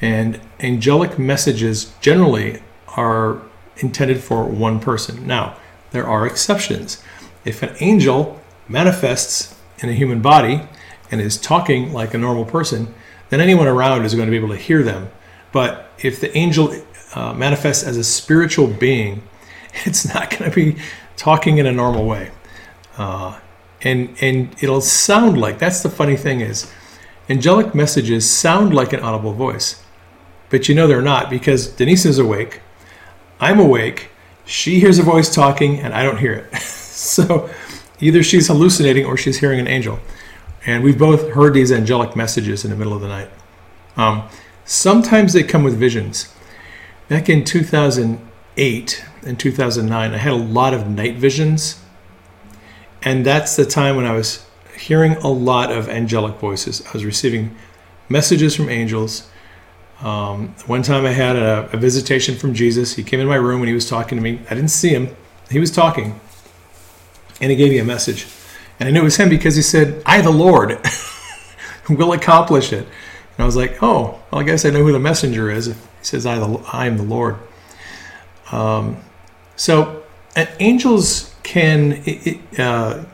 And 0.00 0.40
angelic 0.60 1.18
messages 1.18 1.94
generally 2.00 2.62
are 2.96 3.42
intended 3.78 4.22
for 4.22 4.44
one 4.44 4.80
person. 4.80 5.26
Now, 5.26 5.56
there 5.90 6.06
are 6.06 6.26
exceptions. 6.26 7.02
If 7.44 7.62
an 7.62 7.74
angel 7.80 8.40
manifests 8.68 9.54
in 9.78 9.88
a 9.88 9.92
human 9.92 10.22
body 10.22 10.62
and 11.10 11.20
is 11.20 11.36
talking 11.36 11.92
like 11.92 12.14
a 12.14 12.18
normal 12.18 12.44
person, 12.44 12.94
then 13.30 13.40
anyone 13.40 13.66
around 13.66 14.04
is 14.04 14.14
going 14.14 14.26
to 14.26 14.30
be 14.30 14.36
able 14.36 14.48
to 14.48 14.56
hear 14.56 14.82
them. 14.82 15.10
But 15.52 15.90
if 15.98 16.20
the 16.20 16.36
angel 16.36 16.74
uh, 17.14 17.32
manifests 17.32 17.84
as 17.84 17.96
a 17.96 18.04
spiritual 18.04 18.66
being, 18.66 19.22
it's 19.84 20.12
not 20.12 20.30
going 20.30 20.50
to 20.50 20.54
be 20.54 20.80
talking 21.16 21.58
in 21.58 21.66
a 21.66 21.72
normal 21.72 22.06
way. 22.06 22.30
Uh, 22.96 23.38
and, 23.82 24.16
and 24.20 24.54
it'll 24.62 24.80
sound 24.80 25.38
like 25.38 25.58
that's 25.58 25.82
the 25.82 25.90
funny 25.90 26.16
thing 26.16 26.40
is 26.40 26.72
angelic 27.28 27.74
messages 27.74 28.30
sound 28.30 28.74
like 28.74 28.92
an 28.92 29.00
audible 29.00 29.32
voice 29.32 29.82
but 30.50 30.68
you 30.68 30.74
know 30.74 30.86
they're 30.86 31.02
not 31.02 31.30
because 31.30 31.68
denise 31.68 32.04
is 32.04 32.18
awake 32.18 32.60
i'm 33.40 33.58
awake 33.58 34.10
she 34.44 34.80
hears 34.80 34.98
a 34.98 35.02
voice 35.02 35.34
talking 35.34 35.78
and 35.80 35.94
i 35.94 36.02
don't 36.02 36.18
hear 36.18 36.32
it 36.32 36.56
so 36.58 37.48
either 38.00 38.22
she's 38.22 38.48
hallucinating 38.48 39.04
or 39.04 39.16
she's 39.16 39.38
hearing 39.38 39.60
an 39.60 39.68
angel 39.68 39.98
and 40.66 40.82
we've 40.82 40.98
both 40.98 41.30
heard 41.30 41.54
these 41.54 41.70
angelic 41.70 42.16
messages 42.16 42.64
in 42.64 42.70
the 42.70 42.76
middle 42.76 42.92
of 42.92 43.00
the 43.00 43.08
night 43.08 43.30
um, 43.96 44.28
sometimes 44.64 45.32
they 45.32 45.42
come 45.42 45.62
with 45.62 45.76
visions 45.76 46.32
back 47.08 47.28
in 47.28 47.44
2008 47.44 49.04
and 49.26 49.38
2009 49.38 50.12
i 50.12 50.16
had 50.16 50.32
a 50.32 50.36
lot 50.36 50.74
of 50.74 50.88
night 50.88 51.16
visions 51.16 51.80
and 53.04 53.24
that's 53.24 53.54
the 53.54 53.66
time 53.66 53.96
when 53.96 54.06
I 54.06 54.12
was 54.12 54.44
hearing 54.76 55.12
a 55.16 55.28
lot 55.28 55.70
of 55.70 55.88
angelic 55.88 56.36
voices. 56.36 56.84
I 56.86 56.92
was 56.92 57.04
receiving 57.04 57.54
messages 58.08 58.56
from 58.56 58.70
angels. 58.70 59.28
Um, 60.04 60.48
one 60.66 60.82
time 60.82 61.06
I 61.06 61.12
had 61.12 61.34
a, 61.34 61.70
a, 61.72 61.78
visitation 61.78 62.36
from 62.36 62.52
Jesus. 62.52 62.94
He 62.94 63.02
came 63.02 63.20
in 63.20 63.26
my 63.26 63.36
room 63.36 63.62
and 63.62 63.68
he 63.68 63.74
was 63.74 63.88
talking 63.88 64.18
to 64.18 64.22
me. 64.22 64.38
I 64.50 64.54
didn't 64.54 64.68
see 64.68 64.90
him, 64.90 65.08
he 65.50 65.58
was 65.58 65.70
talking. 65.70 66.20
And 67.40 67.50
he 67.50 67.56
gave 67.56 67.70
me 67.70 67.78
a 67.78 67.84
message. 67.84 68.26
And 68.78 68.86
I 68.86 68.92
knew 68.92 69.00
it 69.00 69.04
was 69.04 69.16
him 69.16 69.30
because 69.30 69.56
he 69.56 69.62
said, 69.62 70.02
I, 70.04 70.20
the 70.20 70.30
Lord, 70.30 70.78
will 71.88 72.12
accomplish 72.12 72.70
it. 72.70 72.86
And 72.86 73.38
I 73.38 73.46
was 73.46 73.56
like, 73.56 73.82
oh, 73.82 74.20
well, 74.30 74.42
I 74.42 74.44
guess 74.44 74.66
I 74.66 74.70
know 74.70 74.84
who 74.84 74.92
the 74.92 74.98
messenger 74.98 75.50
is. 75.50 75.66
He 75.66 75.74
says, 76.02 76.26
I, 76.26 76.38
the, 76.38 76.62
I 76.70 76.86
am 76.86 76.98
the 76.98 77.02
Lord. 77.02 77.38
Um, 78.52 78.98
so, 79.56 80.02
angels 80.60 81.34
can 81.42 82.02
uh, 82.58 83.04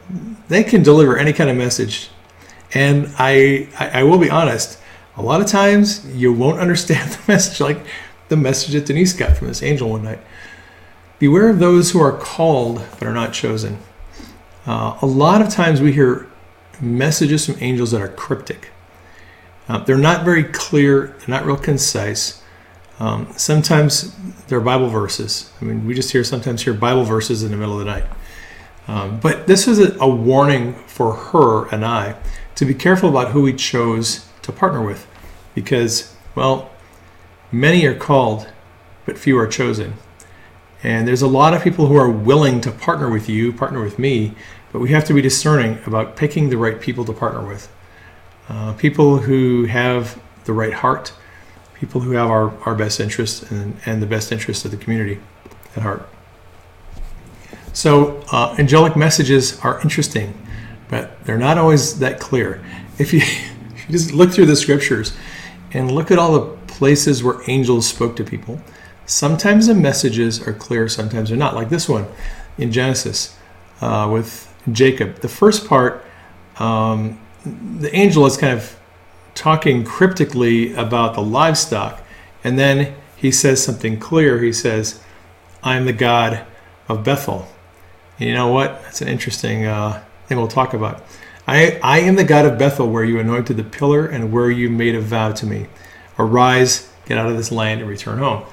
they 0.48 0.64
can 0.64 0.82
deliver 0.82 1.16
any 1.16 1.32
kind 1.32 1.50
of 1.50 1.56
message 1.56 2.08
and 2.72 3.12
I, 3.18 3.68
I, 3.78 4.00
I 4.00 4.02
will 4.04 4.18
be 4.18 4.30
honest 4.30 4.78
a 5.16 5.22
lot 5.22 5.40
of 5.40 5.46
times 5.46 6.06
you 6.14 6.32
won't 6.32 6.58
understand 6.58 7.10
the 7.10 7.20
message 7.32 7.60
like 7.60 7.84
the 8.28 8.36
message 8.36 8.74
that 8.74 8.86
denise 8.86 9.12
got 9.12 9.36
from 9.36 9.48
this 9.48 9.62
angel 9.62 9.90
one 9.90 10.02
night 10.02 10.20
beware 11.18 11.48
of 11.48 11.58
those 11.58 11.90
who 11.90 12.00
are 12.00 12.16
called 12.16 12.82
but 12.98 13.06
are 13.06 13.14
not 13.14 13.32
chosen 13.32 13.78
uh, 14.66 14.96
a 15.02 15.06
lot 15.06 15.42
of 15.42 15.48
times 15.48 15.80
we 15.80 15.92
hear 15.92 16.28
messages 16.80 17.46
from 17.46 17.56
angels 17.60 17.90
that 17.90 18.00
are 18.00 18.08
cryptic 18.08 18.70
uh, 19.68 19.78
they're 19.84 19.98
not 19.98 20.24
very 20.24 20.44
clear 20.44 21.14
they're 21.18 21.28
not 21.28 21.44
real 21.44 21.56
concise 21.56 22.40
um, 23.00 23.32
sometimes 23.34 24.14
they're 24.48 24.60
Bible 24.60 24.88
verses. 24.90 25.50
I 25.60 25.64
mean, 25.64 25.86
we 25.86 25.94
just 25.94 26.12
hear 26.12 26.22
sometimes 26.22 26.62
hear 26.62 26.74
Bible 26.74 27.04
verses 27.04 27.42
in 27.42 27.50
the 27.50 27.56
middle 27.56 27.80
of 27.80 27.86
the 27.86 27.90
night. 27.90 28.04
Um, 28.86 29.18
but 29.20 29.46
this 29.46 29.66
is 29.66 29.78
a, 29.78 29.98
a 29.98 30.08
warning 30.08 30.74
for 30.86 31.14
her 31.14 31.66
and 31.68 31.84
I 31.84 32.16
to 32.56 32.66
be 32.66 32.74
careful 32.74 33.08
about 33.08 33.32
who 33.32 33.40
we 33.42 33.54
chose 33.54 34.26
to 34.50 34.58
partner 34.58 34.84
with 34.84 35.06
because, 35.54 36.14
well, 36.34 36.70
many 37.52 37.84
are 37.86 37.94
called, 37.94 38.48
but 39.06 39.18
few 39.18 39.38
are 39.38 39.46
chosen. 39.46 39.94
And 40.82 41.06
there's 41.06 41.22
a 41.22 41.28
lot 41.28 41.54
of 41.54 41.62
people 41.62 41.86
who 41.86 41.96
are 41.96 42.10
willing 42.10 42.60
to 42.62 42.70
partner 42.70 43.10
with 43.10 43.28
you, 43.28 43.52
partner 43.52 43.82
with 43.82 43.98
me, 43.98 44.34
but 44.72 44.80
we 44.80 44.90
have 44.90 45.04
to 45.04 45.14
be 45.14 45.20
discerning 45.20 45.78
about 45.86 46.16
picking 46.16 46.48
the 46.48 46.56
right 46.56 46.80
people 46.80 47.04
to 47.04 47.12
partner 47.12 47.46
with. 47.46 47.70
Uh, 48.48 48.72
people 48.74 49.18
who 49.18 49.64
have 49.64 50.20
the 50.44 50.52
right 50.52 50.72
heart, 50.72 51.12
people 51.74 52.00
who 52.00 52.12
have 52.12 52.30
our, 52.30 52.56
our 52.64 52.74
best 52.74 53.00
interest 53.00 53.50
and, 53.50 53.76
and 53.86 54.02
the 54.02 54.06
best 54.06 54.32
interest 54.32 54.64
of 54.64 54.70
the 54.70 54.76
community 54.76 55.20
at 55.76 55.82
heart. 55.82 56.08
So, 57.72 58.22
uh, 58.32 58.56
angelic 58.58 58.96
messages 58.96 59.58
are 59.60 59.80
interesting, 59.82 60.34
but 60.88 61.24
they're 61.24 61.38
not 61.38 61.58
always 61.58 61.98
that 62.00 62.18
clear. 62.18 62.64
If 62.98 63.12
you, 63.12 63.20
just 63.90 64.12
look 64.12 64.32
through 64.32 64.46
the 64.46 64.56
scriptures 64.56 65.16
and 65.72 65.90
look 65.90 66.10
at 66.10 66.18
all 66.18 66.32
the 66.32 66.56
places 66.66 67.22
where 67.22 67.40
angels 67.48 67.86
spoke 67.86 68.16
to 68.16 68.24
people, 68.24 68.60
sometimes 69.06 69.66
the 69.66 69.74
messages 69.74 70.46
are 70.46 70.52
clear, 70.52 70.88
sometimes 70.88 71.28
they're 71.28 71.38
not. 71.38 71.54
Like 71.54 71.68
this 71.68 71.88
one 71.88 72.06
in 72.58 72.72
Genesis 72.72 73.36
uh, 73.80 74.08
with 74.12 74.52
Jacob. 74.72 75.16
The 75.20 75.28
first 75.28 75.66
part, 75.66 76.04
um, 76.58 77.20
the 77.44 77.94
angel 77.94 78.26
is 78.26 78.36
kind 78.36 78.56
of 78.56 78.78
talking 79.34 79.84
cryptically 79.84 80.74
about 80.74 81.14
the 81.14 81.22
livestock, 81.22 82.02
and 82.44 82.58
then 82.58 82.94
he 83.16 83.30
says 83.30 83.62
something 83.62 83.98
clear. 83.98 84.42
He 84.42 84.52
says, 84.52 85.02
I'm 85.62 85.84
the 85.84 85.92
God 85.92 86.46
of 86.88 87.04
Bethel. 87.04 87.46
And 88.18 88.28
you 88.28 88.34
know 88.34 88.48
what? 88.48 88.82
That's 88.82 89.02
an 89.02 89.08
interesting 89.08 89.66
uh, 89.66 90.02
thing 90.26 90.38
we'll 90.38 90.48
talk 90.48 90.74
about. 90.74 91.02
I, 91.46 91.80
I 91.82 92.00
am 92.00 92.16
the 92.16 92.24
God 92.24 92.46
of 92.46 92.58
Bethel, 92.58 92.88
where 92.90 93.04
you 93.04 93.18
anointed 93.18 93.56
the 93.56 93.64
pillar 93.64 94.06
and 94.06 94.32
where 94.32 94.50
you 94.50 94.70
made 94.70 94.94
a 94.94 95.00
vow 95.00 95.32
to 95.32 95.46
me. 95.46 95.66
Arise, 96.18 96.92
get 97.06 97.18
out 97.18 97.28
of 97.28 97.36
this 97.36 97.50
land, 97.50 97.80
and 97.80 97.90
return 97.90 98.18
home. 98.18 98.44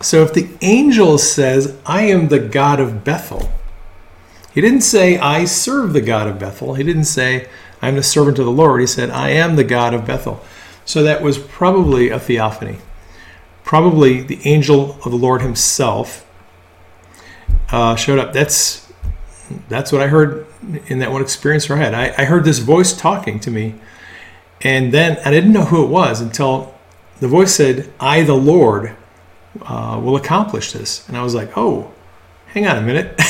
So 0.00 0.22
if 0.22 0.34
the 0.34 0.48
angel 0.60 1.18
says, 1.18 1.76
I 1.86 2.02
am 2.02 2.28
the 2.28 2.38
God 2.38 2.80
of 2.80 3.04
Bethel, 3.04 3.50
he 4.52 4.60
didn't 4.60 4.82
say, 4.82 5.18
I 5.18 5.44
serve 5.44 5.92
the 5.92 6.00
God 6.00 6.28
of 6.28 6.38
Bethel. 6.38 6.74
He 6.74 6.82
didn't 6.82 7.04
say, 7.04 7.48
I'm 7.82 7.96
the 7.96 8.02
servant 8.02 8.38
of 8.38 8.46
the 8.46 8.50
Lord. 8.50 8.80
He 8.80 8.86
said, 8.86 9.10
I 9.10 9.30
am 9.30 9.56
the 9.56 9.64
God 9.64 9.94
of 9.94 10.06
Bethel. 10.06 10.42
So 10.84 11.02
that 11.02 11.22
was 11.22 11.36
probably 11.36 12.10
a 12.10 12.18
theophany. 12.18 12.78
Probably 13.64 14.22
the 14.22 14.40
angel 14.44 14.92
of 15.04 15.10
the 15.10 15.18
Lord 15.18 15.42
himself 15.42 16.26
uh, 17.70 17.96
showed 17.96 18.18
up. 18.18 18.32
That's 18.32 18.90
that's 19.68 19.92
what 19.92 20.00
I 20.00 20.06
heard 20.06 20.45
in 20.88 21.00
that 21.00 21.12
one 21.12 21.22
experience 21.22 21.68
where 21.68 21.78
I 21.78 21.82
had. 21.82 21.94
I, 21.94 22.14
I 22.18 22.24
heard 22.26 22.44
this 22.44 22.58
voice 22.60 22.92
talking 22.96 23.40
to 23.40 23.50
me, 23.50 23.74
and 24.62 24.92
then 24.92 25.18
I 25.24 25.30
didn't 25.30 25.52
know 25.52 25.64
who 25.66 25.84
it 25.84 25.88
was 25.88 26.20
until 26.20 26.74
the 27.20 27.28
voice 27.28 27.54
said, 27.54 27.92
"I, 28.00 28.22
the 28.22 28.34
Lord, 28.34 28.96
uh, 29.62 30.00
will 30.02 30.16
accomplish 30.16 30.72
this." 30.72 31.06
And 31.08 31.16
I 31.16 31.22
was 31.22 31.34
like, 31.34 31.56
"Oh, 31.56 31.92
hang 32.48 32.66
on 32.66 32.78
a 32.78 32.82
minute. 32.82 33.14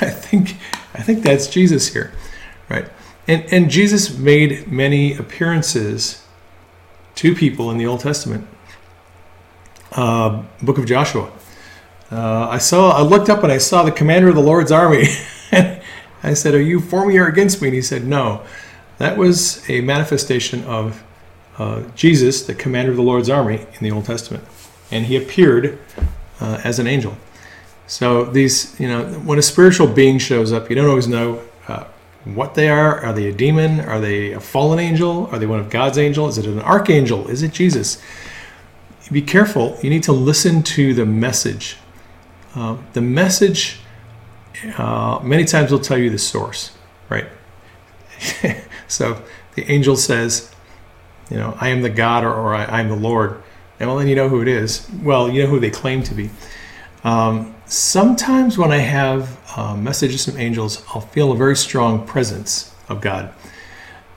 I 0.00 0.10
think 0.10 0.56
I 0.94 1.02
think 1.02 1.22
that's 1.22 1.46
Jesus 1.48 1.92
here, 1.92 2.12
right?" 2.70 2.86
And 3.28 3.44
and 3.52 3.70
Jesus 3.70 4.16
made 4.18 4.68
many 4.70 5.14
appearances 5.16 6.24
to 7.16 7.34
people 7.34 7.70
in 7.70 7.78
the 7.78 7.86
Old 7.86 8.00
Testament. 8.00 8.46
uh, 9.92 10.42
book 10.62 10.78
of 10.78 10.86
Joshua. 10.86 11.30
Uh, 12.10 12.48
I 12.50 12.58
saw, 12.58 12.90
I 12.92 13.02
looked 13.02 13.28
up 13.28 13.42
and 13.42 13.52
I 13.52 13.58
saw 13.58 13.82
the 13.82 13.92
commander 13.92 14.28
of 14.28 14.34
the 14.34 14.42
Lord's 14.42 14.72
army. 14.72 15.04
I 16.22 16.34
said, 16.34 16.54
"Are 16.54 16.60
you 16.60 16.80
for 16.80 17.06
me 17.06 17.18
or 17.18 17.26
against 17.26 17.62
me?" 17.62 17.68
And 17.68 17.74
he 17.74 17.82
said, 17.82 18.06
"No." 18.06 18.42
That 18.98 19.16
was 19.16 19.68
a 19.70 19.80
manifestation 19.80 20.64
of 20.64 21.04
uh, 21.56 21.82
Jesus, 21.94 22.42
the 22.42 22.54
commander 22.54 22.90
of 22.90 22.96
the 22.96 23.02
Lord's 23.02 23.30
army 23.30 23.56
in 23.56 23.78
the 23.80 23.92
Old 23.92 24.04
Testament, 24.04 24.44
and 24.90 25.06
he 25.06 25.16
appeared 25.16 25.78
uh, 26.40 26.60
as 26.64 26.78
an 26.78 26.86
angel. 26.86 27.16
So 27.86 28.24
these, 28.24 28.78
you 28.78 28.86
know, 28.88 29.04
when 29.24 29.38
a 29.38 29.42
spiritual 29.42 29.86
being 29.86 30.18
shows 30.18 30.52
up, 30.52 30.68
you 30.68 30.76
don't 30.76 30.88
always 30.88 31.08
know 31.08 31.42
uh, 31.68 31.84
what 32.24 32.54
they 32.54 32.68
are. 32.68 33.00
Are 33.00 33.12
they 33.12 33.28
a 33.28 33.32
demon? 33.32 33.80
Are 33.80 34.00
they 34.00 34.32
a 34.32 34.40
fallen 34.40 34.78
angel? 34.78 35.28
Are 35.32 35.38
they 35.38 35.46
one 35.46 35.60
of 35.60 35.70
God's 35.70 35.96
angels? 35.96 36.36
Is 36.36 36.46
it 36.46 36.50
an 36.50 36.60
archangel? 36.60 37.28
Is 37.28 37.42
it 37.42 37.52
Jesus? 37.52 38.02
Be 39.10 39.22
careful. 39.22 39.78
You 39.82 39.90
need 39.90 40.02
to 40.02 40.12
listen 40.12 40.62
to 40.64 40.92
the 40.92 41.06
message. 41.06 41.78
Uh, 42.54 42.76
the 42.92 43.00
message 43.00 43.80
uh, 44.76 45.20
many 45.22 45.44
times 45.44 45.70
they'll 45.70 45.78
tell 45.78 45.98
you 45.98 46.10
the 46.10 46.18
source, 46.18 46.72
right? 47.08 47.26
so 48.88 49.22
the 49.54 49.70
angel 49.70 49.96
says, 49.96 50.52
you 51.30 51.36
know, 51.36 51.56
I 51.60 51.68
am 51.68 51.82
the 51.82 51.90
God 51.90 52.24
or, 52.24 52.32
or 52.32 52.54
I, 52.54 52.80
am 52.80 52.88
the 52.88 52.96
Lord. 52.96 53.42
And 53.78 53.88
well, 53.88 53.98
then 53.98 54.08
you 54.08 54.16
know 54.16 54.28
who 54.28 54.40
it 54.42 54.48
is. 54.48 54.88
Well, 55.02 55.30
you 55.30 55.42
know 55.42 55.48
who 55.48 55.60
they 55.60 55.70
claim 55.70 56.02
to 56.04 56.14
be. 56.14 56.30
Um, 57.04 57.54
sometimes 57.66 58.58
when 58.58 58.72
I 58.72 58.78
have 58.78 59.38
uh, 59.56 59.76
messages 59.76 60.24
from 60.24 60.38
angels, 60.38 60.82
I'll 60.88 61.00
feel 61.00 61.32
a 61.32 61.36
very 61.36 61.56
strong 61.56 62.06
presence 62.06 62.74
of 62.88 63.00
God. 63.00 63.32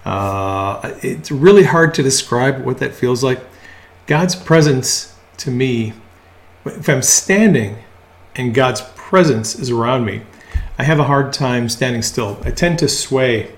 Uh, 0.03 0.93
it's 1.03 1.31
really 1.31 1.63
hard 1.63 1.93
to 1.95 2.03
describe 2.03 2.65
what 2.65 2.79
that 2.79 2.95
feels 2.95 3.23
like. 3.23 3.39
God's 4.07 4.35
presence 4.35 5.15
to 5.37 5.51
me, 5.51 5.93
if 6.65 6.89
I'm 6.89 7.01
standing 7.01 7.77
and 8.35 8.53
God's 8.53 8.81
presence 9.11 9.59
is 9.59 9.69
around 9.69 10.05
me, 10.05 10.21
I 10.79 10.83
have 10.83 10.97
a 10.97 11.03
hard 11.03 11.33
time 11.33 11.67
standing 11.67 12.01
still. 12.01 12.39
I 12.45 12.51
tend 12.51 12.79
to 12.79 12.87
sway 12.87 13.53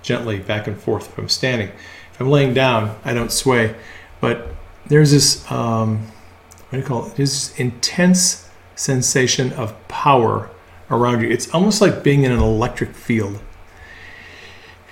gently 0.00 0.38
back 0.38 0.66
and 0.66 0.80
forth 0.80 1.10
if 1.10 1.18
I'm 1.18 1.28
standing. 1.28 1.68
If 1.68 2.20
I'm 2.22 2.30
laying 2.30 2.54
down, 2.54 2.98
I 3.04 3.12
don't 3.12 3.30
sway. 3.30 3.76
But 4.22 4.48
there's 4.86 5.10
this, 5.10 5.28
um, 5.52 6.06
what 6.06 6.70
do 6.70 6.78
you 6.78 6.84
call 6.84 7.04
it? 7.04 7.16
This 7.16 7.54
intense 7.60 8.48
sensation 8.76 9.52
of 9.52 9.76
power 9.88 10.48
around 10.90 11.20
you. 11.20 11.28
It's 11.28 11.52
almost 11.52 11.82
like 11.82 12.02
being 12.02 12.24
in 12.24 12.32
an 12.32 12.40
electric 12.40 12.94
field. 12.94 13.40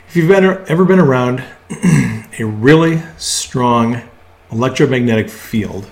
If 0.09 0.17
you've 0.17 0.31
ever 0.31 0.85
been 0.85 1.01
around 1.01 1.43
a 2.39 2.45
really 2.45 3.01
strong 3.17 4.03
electromagnetic 4.51 5.31
field, 5.31 5.91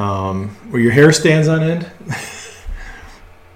um, 0.00 0.48
where 0.70 0.82
your 0.82 0.90
hair 0.90 1.12
stands 1.12 1.46
on 1.46 1.62
end, 1.62 1.88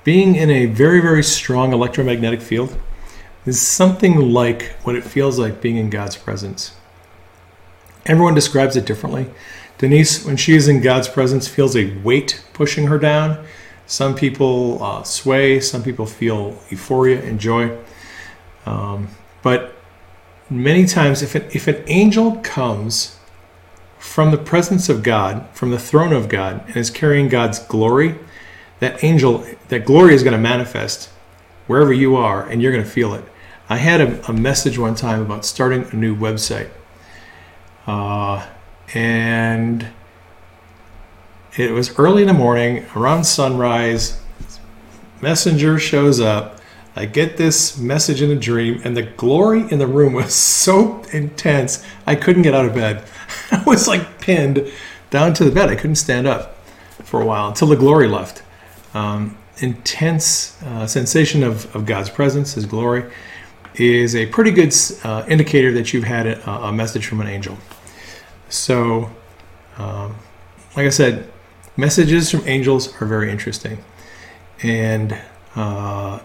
being 0.07 0.37
in 0.37 0.49
a 0.51 0.67
very, 0.67 1.01
very 1.01 1.25
strong 1.25 1.73
electromagnetic 1.73 2.41
field 2.41 2.79
is 3.45 3.61
something 3.61 4.33
like 4.33 4.77
what 4.85 4.95
it 4.95 5.03
feels 5.03 5.37
like 5.37 5.61
being 5.61 5.77
in 5.79 5.91
God's 5.91 6.17
presence. 6.17 6.77
Everyone 8.07 8.33
describes 8.33 8.77
it 8.77 8.87
differently. 8.87 9.27
Denise, 9.79 10.25
when 10.25 10.37
she 10.37 10.55
is 10.55 10.69
in 10.69 10.81
God's 10.81 11.09
presence, 11.09 11.49
feels 11.49 11.75
a 11.75 11.93
weight 12.05 12.41
pushing 12.53 12.87
her 12.87 13.01
down. 13.01 13.45
Some 13.89 14.15
people 14.15 14.81
uh, 14.81 15.03
sway, 15.03 15.59
some 15.59 15.83
people 15.83 16.07
feel 16.07 16.57
euphoria 16.71 17.21
and 17.21 17.41
joy. 17.41 17.77
Um, 18.65 19.09
but 19.43 19.75
many 20.49 20.87
times, 20.87 21.21
if, 21.21 21.35
it, 21.35 21.53
if 21.53 21.67
an 21.67 21.83
angel 21.89 22.37
comes 22.45 23.19
from 23.99 24.31
the 24.31 24.39
presence 24.39 24.89
of 24.89 25.03
God, 25.03 25.49
from 25.53 25.73
the 25.73 25.81
throne 25.81 26.13
of 26.13 26.29
God, 26.29 26.63
and 26.69 26.77
is 26.77 26.91
carrying 26.91 27.29
God's 27.29 27.59
glory, 27.59 28.15
that 28.81 29.03
angel, 29.03 29.45
that 29.69 29.85
glory 29.85 30.15
is 30.15 30.23
going 30.23 30.33
to 30.33 30.39
manifest 30.39 31.09
wherever 31.67 31.93
you 31.93 32.17
are, 32.17 32.47
and 32.47 32.63
you're 32.63 32.73
going 32.73 32.85
to 32.85 32.91
feel 32.91 33.15
it. 33.15 33.25
I 33.69 33.79
had 33.79 34.01
a, 34.01 34.31
a 34.31 34.33
message 34.33 34.79
one 34.79 34.95
time 34.95 35.21
about 35.21 35.45
starting 35.45 35.87
a 35.91 35.97
new 35.97 36.15
website, 36.15 36.71
uh, 37.87 38.47
and 38.95 39.89
it 41.57 41.73
was 41.73 41.99
early 41.99 42.23
in 42.23 42.29
the 42.29 42.35
morning, 42.35 42.87
around 42.95 43.25
sunrise. 43.25 44.21
Messenger 45.21 45.79
shows 45.79 46.21
up. 46.21 46.61
I 46.95 47.07
get 47.07 47.37
this 47.37 47.77
message 47.79 48.23
in 48.23 48.31
a 48.31 48.37
dream, 48.37 48.81
and 48.85 48.97
the 48.97 49.03
glory 49.03 49.65
in 49.71 49.79
the 49.79 49.87
room 49.87 50.13
was 50.13 50.35
so 50.35 51.03
intense, 51.13 51.85
I 52.07 52.15
couldn't 52.15 52.43
get 52.43 52.55
out 52.55 52.67
of 52.67 52.75
bed. 52.75 53.05
I 53.51 53.63
was 53.65 53.89
like 53.89 54.21
pinned 54.21 54.71
down 55.11 55.35
to 55.35 55.45
the 55.45 55.51
bed. 55.51 55.69
I 55.69 55.77
couldn't 55.77 55.97
stand 55.97 56.27
up 56.27 56.57
for 57.03 57.21
a 57.21 57.27
while 57.27 57.49
until 57.49 57.69
the 57.69 57.77
glory 57.77 58.09
left 58.09 58.43
um, 58.97 59.37
intense 59.59 60.61
uh, 60.63 60.87
sensation 60.87 61.43
of, 61.43 61.75
of 61.77 61.85
God's 61.85 62.09
presence, 62.09 62.55
His 62.55 62.65
glory, 62.67 63.11
is 63.75 64.17
a 64.17 64.27
pretty 64.27 64.51
good 64.51 64.75
uh, 65.05 65.25
indicator 65.29 65.73
that 65.73 65.93
you've 65.93 66.05
had 66.05 66.27
a, 66.27 66.51
a, 66.51 66.73
message 66.73 67.07
from 67.07 67.21
an 67.21 67.27
angel. 67.27 67.59
So, 68.49 69.11
um, 69.77 70.17
like 70.77 70.87
I 70.87 70.91
said, 70.91 71.31
messages 71.77 72.31
from 72.31 72.49
angels 72.49 73.01
are 73.03 73.07
very 73.07 73.31
interesting. 73.31 73.85
And 74.63 75.19
uh, 75.55 76.21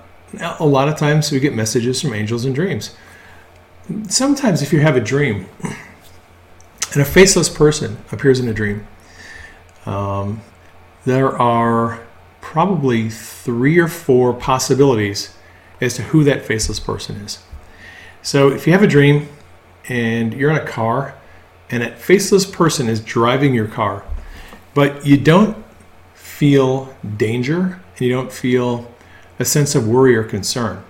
a 0.59 0.65
lot 0.65 0.87
of 0.87 0.95
times 0.95 1.29
we 1.31 1.41
get 1.41 1.53
messages 1.53 2.01
from 2.01 2.13
angels 2.13 2.45
in 2.45 2.53
dreams. 2.53 2.95
Sometimes, 4.07 4.61
if 4.61 4.71
you 4.71 4.79
have 4.79 4.95
a 4.95 5.01
dream 5.01 5.47
and 6.93 7.01
a 7.01 7.05
faceless 7.05 7.49
person 7.49 7.97
appears 8.13 8.39
in 8.39 8.47
a 8.47 8.53
dream, 8.53 8.87
um, 9.85 10.41
there 11.03 11.37
are 11.37 11.99
probably 12.41 13.09
three 13.09 13.77
or 13.77 13.87
four 13.87 14.33
possibilities 14.33 15.33
as 15.79 15.95
to 15.95 16.01
who 16.01 16.23
that 16.25 16.43
faceless 16.43 16.79
person 16.79 17.15
is. 17.17 17.39
So 18.21 18.49
if 18.49 18.67
you 18.67 18.73
have 18.73 18.83
a 18.83 18.87
dream 18.87 19.29
and 19.87 20.33
you're 20.33 20.51
in 20.51 20.57
a 20.57 20.65
car 20.65 21.15
and 21.69 21.81
that 21.81 21.97
faceless 21.97 22.45
person 22.45 22.89
is 22.89 22.99
driving 22.99 23.53
your 23.53 23.67
car, 23.67 24.03
but 24.73 25.05
you 25.05 25.17
don't 25.17 25.63
feel 26.13 26.93
danger 27.17 27.79
and 27.93 28.01
you 28.01 28.11
don't 28.11 28.31
feel 28.31 28.91
a 29.39 29.45
sense 29.45 29.73
of 29.75 29.87
worry 29.87 30.15
or 30.15 30.23
concern. 30.23 30.83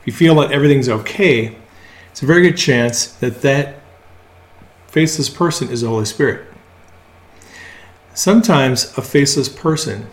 If 0.00 0.06
you 0.06 0.12
feel 0.12 0.34
that 0.36 0.52
everything's 0.52 0.88
okay, 0.88 1.56
it's 2.10 2.22
a 2.22 2.26
very 2.26 2.42
good 2.42 2.56
chance 2.56 3.06
that 3.06 3.42
that 3.42 3.80
faceless 4.86 5.28
person 5.28 5.68
is 5.70 5.80
the 5.80 5.88
Holy 5.88 6.04
Spirit. 6.04 6.46
Sometimes 8.14 8.96
a 8.96 9.02
faceless 9.02 9.48
person 9.48 10.06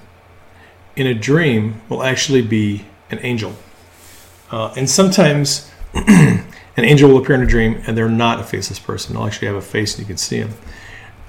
in 0.95 1.07
a 1.07 1.13
dream 1.13 1.81
will 1.89 2.03
actually 2.03 2.41
be 2.41 2.85
an 3.09 3.19
angel. 3.21 3.55
Uh, 4.51 4.73
and 4.75 4.89
sometimes 4.89 5.71
an 5.93 6.43
angel 6.77 7.09
will 7.09 7.17
appear 7.19 7.35
in 7.35 7.41
a 7.41 7.47
dream 7.47 7.81
and 7.87 7.97
they're 7.97 8.09
not 8.09 8.39
a 8.39 8.43
faceless 8.43 8.79
person. 8.79 9.13
They'll 9.13 9.25
actually 9.25 9.47
have 9.47 9.55
a 9.55 9.61
face 9.61 9.93
and 9.93 10.01
you 10.01 10.07
can 10.07 10.17
see 10.17 10.41
them. 10.41 10.53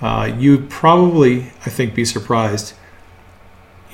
Uh, 0.00 0.34
you'd 0.36 0.68
probably, 0.68 1.52
I 1.64 1.70
think, 1.70 1.94
be 1.94 2.04
surprised 2.04 2.74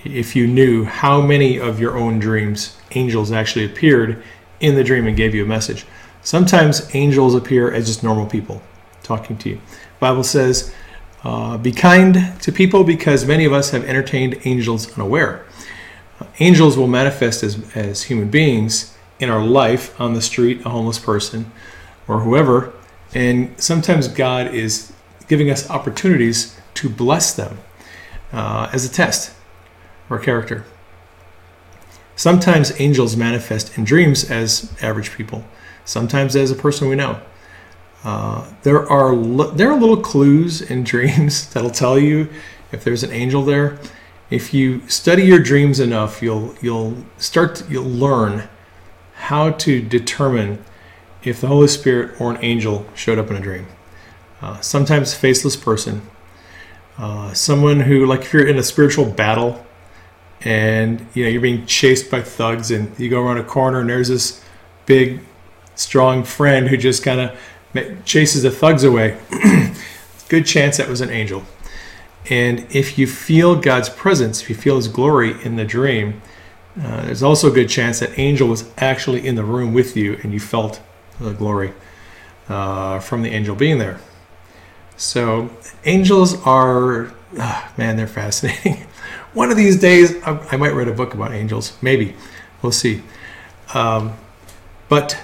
if 0.05 0.35
you 0.35 0.47
knew 0.47 0.85
how 0.85 1.21
many 1.21 1.59
of 1.59 1.79
your 1.81 1.99
own 1.99 2.19
dreams 2.19 2.77
angels 2.93 3.31
actually 3.31 3.65
appeared 3.65 4.23
in 4.61 4.75
the 4.75 4.85
dream 4.85 5.07
and 5.07 5.17
gave 5.17 5.35
you 5.35 5.45
a 5.45 5.47
message. 5.47 5.85
Sometimes 6.23 6.95
angels 6.95 7.35
appear 7.35 7.73
as 7.73 7.87
just 7.87 8.03
normal 8.03 8.27
people 8.27 8.63
talking 9.03 9.37
to 9.39 9.51
you. 9.51 9.61
Bible 10.01 10.25
says, 10.25 10.73
uh, 11.25 11.59
"Be 11.59 11.73
kind 11.73 12.33
to 12.41 12.53
people, 12.53 12.85
because 12.85 13.27
many 13.27 13.45
of 13.45 13.53
us 13.53 13.71
have 13.71 13.85
entertained 13.85 14.39
angels 14.45 14.93
unaware." 14.97 15.45
Angels 16.41 16.77
will 16.77 16.87
manifest 16.87 17.43
as, 17.43 17.77
as 17.77 18.05
human 18.05 18.31
beings 18.31 18.97
in 19.21 19.31
our 19.31 19.45
life 19.45 19.99
on 20.01 20.15
the 20.15 20.23
street, 20.23 20.65
a 20.65 20.69
homeless 20.69 20.99
person, 20.99 21.51
or 22.07 22.21
whoever. 22.21 22.73
And 23.15 23.61
sometimes 23.61 24.09
God 24.09 24.55
is 24.55 24.93
giving 25.29 25.51
us 25.51 25.69
opportunities 25.71 26.59
to 26.75 26.89
bless 26.89 27.35
them 27.35 27.59
uh, 28.33 28.71
as 28.73 28.85
a 28.85 28.89
test 28.89 29.33
or 30.11 30.19
character. 30.19 30.65
Sometimes 32.17 32.81
angels 32.81 33.17
manifest 33.17 33.79
in 33.79 33.85
dreams 33.85 34.29
as 34.31 34.73
average 34.83 35.13
people, 35.13 35.45
sometimes 35.85 36.35
as 36.35 36.51
a 36.51 36.57
person 36.57 36.89
we 36.89 36.97
know. 36.97 37.21
Uh, 38.05 38.49
there 38.63 38.89
are 38.91 39.15
there 39.53 39.71
are 39.71 39.79
little 39.79 39.97
clues 39.97 40.63
in 40.63 40.85
dreams 40.95 41.53
that'll 41.53 41.71
tell 41.71 41.99
you 41.99 42.29
if 42.73 42.85
there's 42.85 43.03
an 43.03 43.13
angel 43.13 43.45
there 43.45 43.79
if 44.31 44.53
you 44.53 44.87
study 44.89 45.25
your 45.25 45.39
dreams 45.39 45.81
enough, 45.81 46.23
you'll 46.23 46.55
you'll 46.61 46.97
start 47.17 47.57
to, 47.57 47.71
you'll 47.71 47.85
learn 47.85 48.49
how 49.15 49.51
to 49.51 49.83
determine 49.83 50.65
if 51.23 51.41
the 51.41 51.47
Holy 51.47 51.69
Spirit 51.69 52.21
or 52.21 52.31
an 52.31 52.39
angel 52.43 52.87
showed 52.95 53.19
up 53.19 53.31
in 53.31 53.37
a 53.37 53.41
dream. 53.41 53.67
Uh, 54.41 54.61
sometimes 54.61 55.15
faceless 55.15 55.57
person, 55.57 56.03
uh, 56.99 57.33
someone 57.33 57.81
who 57.81 58.07
like 58.07 58.21
if 58.21 58.33
you're 58.33 58.47
in 58.47 58.59
a 58.59 58.63
spiritual 58.63 59.05
battle 59.05 59.65
and 60.43 61.07
you 61.15 61.25
know 61.25 61.31
you're 61.31 61.41
being 61.41 61.67
chased 61.67 62.11
by 62.11 62.23
thugs 62.23 62.71
and 62.71 62.99
you 62.99 63.09
go 63.09 63.21
around 63.21 63.39
a 63.39 63.45
corner 63.45 63.81
and 63.81 63.91
there's 63.91 64.09
this 64.09 64.43
big 64.87 65.21
strong 65.75 66.23
friend 66.23 66.69
who 66.69 66.77
just 66.77 67.03
kind 67.03 67.21
of 67.21 68.05
chases 68.05 68.43
the 68.43 68.51
thugs 68.51 68.85
away 68.85 69.19
good 70.29 70.47
chance 70.47 70.77
that 70.77 70.89
was 70.89 71.01
an 71.01 71.11
angel 71.11 71.43
And 72.31 72.67
if 72.71 72.99
you 72.99 73.07
feel 73.07 73.57
God's 73.57 73.89
presence, 73.89 74.43
if 74.43 74.51
you 74.51 74.57
feel 74.57 74.77
His 74.77 74.89
glory 74.89 75.43
in 75.45 75.57
the 75.57 75.65
dream, 75.65 76.21
uh, 76.81 77.07
there's 77.07 77.23
also 77.23 77.51
a 77.51 77.55
good 77.55 77.69
chance 77.69 78.01
that 78.01 78.19
angel 78.19 78.49
was 78.49 78.71
actually 78.79 79.27
in 79.27 79.35
the 79.35 79.45
room 79.45 79.73
with 79.73 79.97
you 79.97 80.19
and 80.23 80.33
you 80.33 80.39
felt 80.39 80.81
the 81.19 81.33
glory 81.33 81.73
uh, 82.49 83.01
from 83.01 83.23
the 83.23 83.31
angel 83.31 83.57
being 83.57 83.79
there. 83.79 83.99
So, 84.97 85.51
angels 85.85 86.45
are, 86.47 87.13
ah, 87.39 87.73
man, 87.77 87.97
they're 87.97 88.07
fascinating. 88.07 88.87
One 89.33 89.51
of 89.51 89.57
these 89.57 89.79
days, 89.79 90.21
I, 90.23 90.39
I, 90.53 90.57
might 90.57 90.75
write 90.75 90.89
a 90.89 90.93
book 90.93 91.15
about 91.15 91.33
angels. 91.33 91.77
Maybe. 91.83 92.15
We'll 92.63 92.73
see. 92.73 93.03
Um, 93.75 94.15
but 94.89 95.21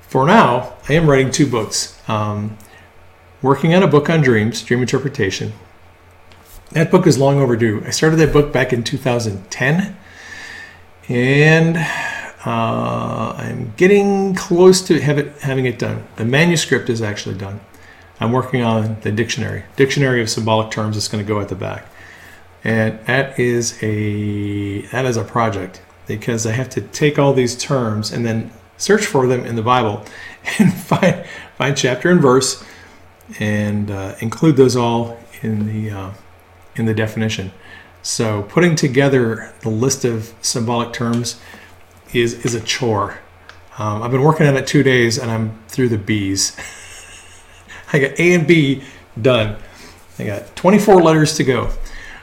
for 0.00 0.26
now, 0.26 0.74
I 0.88 0.94
am 0.94 1.08
writing 1.08 1.30
two 1.30 1.46
books. 1.46 2.00
Um, 2.08 2.56
working 3.42 3.74
on 3.74 3.82
a 3.82 3.88
book 3.88 4.08
on 4.08 4.22
dreams, 4.22 4.62
dream 4.62 4.80
interpretation. 4.80 5.52
That 6.72 6.90
book 6.90 7.06
is 7.06 7.18
long 7.18 7.38
overdue. 7.38 7.82
I 7.86 7.90
started 7.90 8.16
that 8.16 8.32
book 8.32 8.52
back 8.52 8.74
in 8.74 8.84
2010, 8.84 9.96
and 11.08 11.76
uh, 12.44 13.34
I'm 13.36 13.72
getting 13.76 14.34
close 14.34 14.82
to 14.82 14.96
it, 14.96 15.02
having 15.40 15.64
it 15.64 15.78
done. 15.78 16.06
The 16.16 16.26
manuscript 16.26 16.90
is 16.90 17.00
actually 17.00 17.36
done. 17.36 17.60
I'm 18.20 18.32
working 18.32 18.62
on 18.62 18.98
the 19.00 19.10
dictionary, 19.10 19.64
dictionary 19.76 20.20
of 20.20 20.28
symbolic 20.28 20.70
terms. 20.70 20.96
It's 20.96 21.08
going 21.08 21.24
to 21.24 21.28
go 21.28 21.40
at 21.40 21.48
the 21.48 21.54
back, 21.54 21.86
and 22.64 22.98
that 23.06 23.38
is 23.38 23.82
a 23.82 24.82
that 24.88 25.06
is 25.06 25.16
a 25.16 25.24
project 25.24 25.80
because 26.06 26.46
I 26.46 26.52
have 26.52 26.68
to 26.70 26.82
take 26.82 27.18
all 27.18 27.32
these 27.32 27.56
terms 27.56 28.12
and 28.12 28.26
then 28.26 28.50
search 28.76 29.06
for 29.06 29.26
them 29.26 29.46
in 29.46 29.56
the 29.56 29.62
Bible 29.62 30.04
and 30.58 30.74
find 30.74 31.24
find 31.56 31.76
chapter 31.76 32.10
and 32.10 32.20
verse 32.20 32.62
and 33.38 33.90
uh, 33.90 34.16
include 34.20 34.56
those 34.56 34.76
all 34.76 35.18
in 35.42 35.66
the 35.66 35.90
uh, 35.90 36.10
in 36.78 36.86
the 36.86 36.94
definition. 36.94 37.52
So 38.02 38.42
putting 38.42 38.76
together 38.76 39.52
the 39.60 39.70
list 39.70 40.04
of 40.04 40.34
symbolic 40.40 40.92
terms 40.92 41.40
is 42.12 42.44
is 42.44 42.54
a 42.54 42.60
chore. 42.60 43.18
Um, 43.78 44.02
I've 44.02 44.10
been 44.10 44.22
working 44.22 44.46
on 44.46 44.56
it 44.56 44.66
two 44.66 44.82
days 44.82 45.18
and 45.18 45.30
I'm 45.30 45.58
through 45.68 45.90
the 45.90 45.98
B's. 45.98 46.56
I 47.92 47.98
got 47.98 48.18
A 48.18 48.34
and 48.34 48.46
B 48.46 48.82
done. 49.20 49.56
I 50.18 50.24
got 50.24 50.54
24 50.56 51.00
letters 51.02 51.34
to 51.36 51.44
go, 51.44 51.70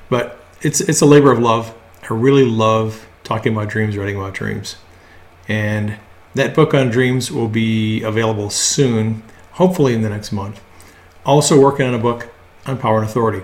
but 0.09 0.39
it's 0.61 0.81
it's 0.81 1.01
a 1.01 1.05
labor 1.05 1.31
of 1.31 1.39
love. 1.39 1.73
I 2.09 2.13
really 2.13 2.45
love 2.45 3.07
talking 3.23 3.53
about 3.53 3.69
dreams, 3.69 3.97
writing 3.97 4.15
about 4.15 4.33
dreams, 4.33 4.75
and 5.47 5.97
that 6.35 6.53
book 6.53 6.73
on 6.73 6.89
dreams 6.89 7.31
will 7.31 7.47
be 7.47 8.03
available 8.03 8.49
soon, 8.49 9.23
hopefully 9.53 9.93
in 9.93 10.01
the 10.01 10.09
next 10.09 10.31
month. 10.31 10.61
Also 11.25 11.59
working 11.59 11.85
on 11.85 11.93
a 11.93 11.99
book 11.99 12.29
on 12.65 12.77
power 12.77 12.97
and 12.99 13.07
authority. 13.07 13.43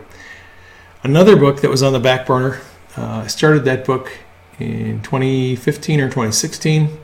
Another 1.04 1.36
book 1.36 1.62
that 1.62 1.70
was 1.72 1.82
on 1.82 1.94
the 1.94 2.00
back 2.00 2.28
burner. 2.28 2.62
Uh, 2.96 3.24
I 3.24 3.28
started 3.28 3.66
that 3.66 3.86
book 3.86 4.20
in 4.60 5.02
2015 5.02 6.00
or 6.00 6.06
2016 6.06 7.00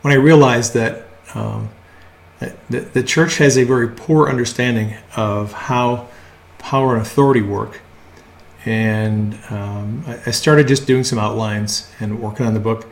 when 0.00 0.12
I 0.14 0.16
realized 0.16 0.72
that 0.72 1.08
um, 1.34 1.68
the, 2.70 2.80
the 2.80 3.02
church 3.02 3.36
has 3.36 3.58
a 3.58 3.64
very 3.64 3.86
poor 3.86 4.30
understanding 4.30 4.94
of 5.14 5.52
how 5.52 6.08
power 6.58 6.94
and 6.94 7.02
authority 7.02 7.42
work. 7.42 7.82
And 8.64 9.38
um, 9.50 10.02
I 10.06 10.30
started 10.30 10.68
just 10.68 10.86
doing 10.86 11.04
some 11.04 11.18
outlines 11.18 11.92
and 12.00 12.18
working 12.18 12.46
on 12.46 12.54
the 12.54 12.60
book. 12.60 12.86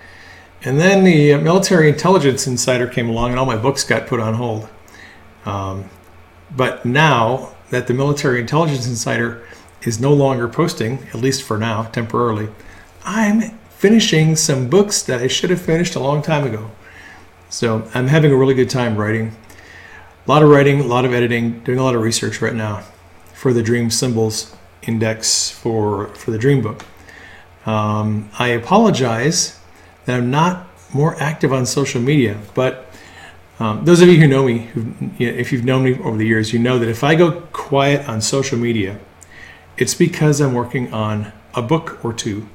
And 0.64 0.79
then 0.79 1.03
the 1.03 1.37
military 1.38 1.88
intelligence 1.88 2.46
insider 2.46 2.87
came 2.87 3.09
along, 3.09 3.31
and 3.31 3.38
all 3.38 3.46
my 3.46 3.57
books 3.57 3.85
got 3.85 4.07
put 4.07 4.20
on 4.20 4.35
hold. 4.35 4.68
Um, 5.46 5.88
but 6.56 6.84
now 6.84 7.54
that 7.70 7.86
the 7.86 7.94
military 7.94 8.40
intelligence 8.40 8.86
insider 8.86 9.46
is 9.82 10.00
no 10.00 10.12
longer 10.12 10.48
posting, 10.48 11.06
at 11.08 11.16
least 11.16 11.42
for 11.42 11.56
now, 11.56 11.84
temporarily, 11.84 12.48
I'm 13.04 13.58
finishing 13.70 14.36
some 14.36 14.68
books 14.68 15.02
that 15.02 15.20
I 15.20 15.26
should 15.26 15.50
have 15.50 15.60
finished 15.60 15.94
a 15.94 16.00
long 16.00 16.22
time 16.22 16.46
ago. 16.46 16.70
So 17.48 17.88
I'm 17.94 18.08
having 18.08 18.30
a 18.30 18.36
really 18.36 18.54
good 18.54 18.70
time 18.70 18.96
writing. 18.96 19.36
A 20.26 20.30
lot 20.30 20.42
of 20.42 20.50
writing, 20.50 20.80
a 20.80 20.86
lot 20.86 21.04
of 21.04 21.14
editing, 21.14 21.60
doing 21.60 21.78
a 21.78 21.82
lot 21.82 21.94
of 21.94 22.02
research 22.02 22.42
right 22.42 22.54
now 22.54 22.84
for 23.32 23.52
the 23.52 23.62
Dream 23.62 23.90
Symbols 23.90 24.54
Index 24.82 25.50
for, 25.50 26.08
for 26.14 26.30
the 26.30 26.38
Dream 26.38 26.62
Book. 26.62 26.84
Um, 27.66 28.30
I 28.38 28.48
apologize 28.48 29.58
that 30.04 30.16
I'm 30.16 30.30
not 30.30 30.68
more 30.92 31.20
active 31.20 31.52
on 31.52 31.66
social 31.66 32.00
media. 32.00 32.38
But 32.54 32.89
um, 33.61 33.85
those 33.85 34.01
of 34.01 34.09
you 34.09 34.18
who 34.18 34.27
know 34.27 34.46
me, 34.46 34.59
who, 34.59 34.81
you 35.18 35.31
know, 35.31 35.38
if 35.38 35.53
you've 35.53 35.66
known 35.66 35.85
me 35.85 35.99
over 35.99 36.16
the 36.16 36.27
years, 36.27 36.55
you 36.55 36.59
know 36.59 36.79
that 36.79 36.88
if 36.88 37.05
I 37.05 37.14
go 37.14 37.42
quiet 37.53 38.09
on 38.09 38.23
social 38.23 38.59
media, 38.59 38.99
it's 39.77 39.94
because 39.94 40.40
I'm 40.40 40.55
working 40.55 40.92
on 40.94 41.31
a 41.55 41.61
book 41.61 42.03
or 42.03 42.14
two, 42.14 42.49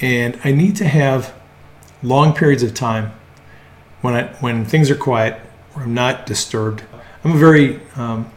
and 0.00 0.38
I 0.44 0.52
need 0.52 0.76
to 0.76 0.84
have 0.84 1.34
long 2.04 2.34
periods 2.34 2.62
of 2.62 2.72
time 2.72 3.12
when 4.00 4.14
I 4.14 4.28
when 4.34 4.64
things 4.64 4.90
are 4.90 4.96
quiet, 4.96 5.34
where 5.72 5.84
I'm 5.84 5.94
not 5.94 6.24
disturbed. 6.24 6.84
I'm 7.24 7.32
a 7.32 7.38
very 7.38 7.80
um, 7.96 8.30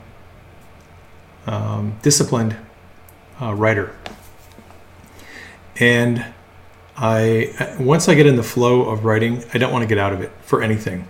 um, 1.46 2.00
disciplined 2.02 2.56
uh, 3.40 3.54
writer, 3.54 3.96
and 5.80 6.26
I 6.98 7.76
once 7.80 8.10
I 8.10 8.16
get 8.16 8.26
in 8.26 8.38
the 8.38 8.44
flow 8.44 8.90
of 8.90 9.06
writing, 9.06 9.44
I 9.54 9.60
don't 9.60 9.72
want 9.72 9.84
to 9.84 9.88
get 9.88 10.00
out 10.00 10.14
of 10.14 10.22
it 10.22 10.32
for 10.42 10.64
anything. 10.64 11.08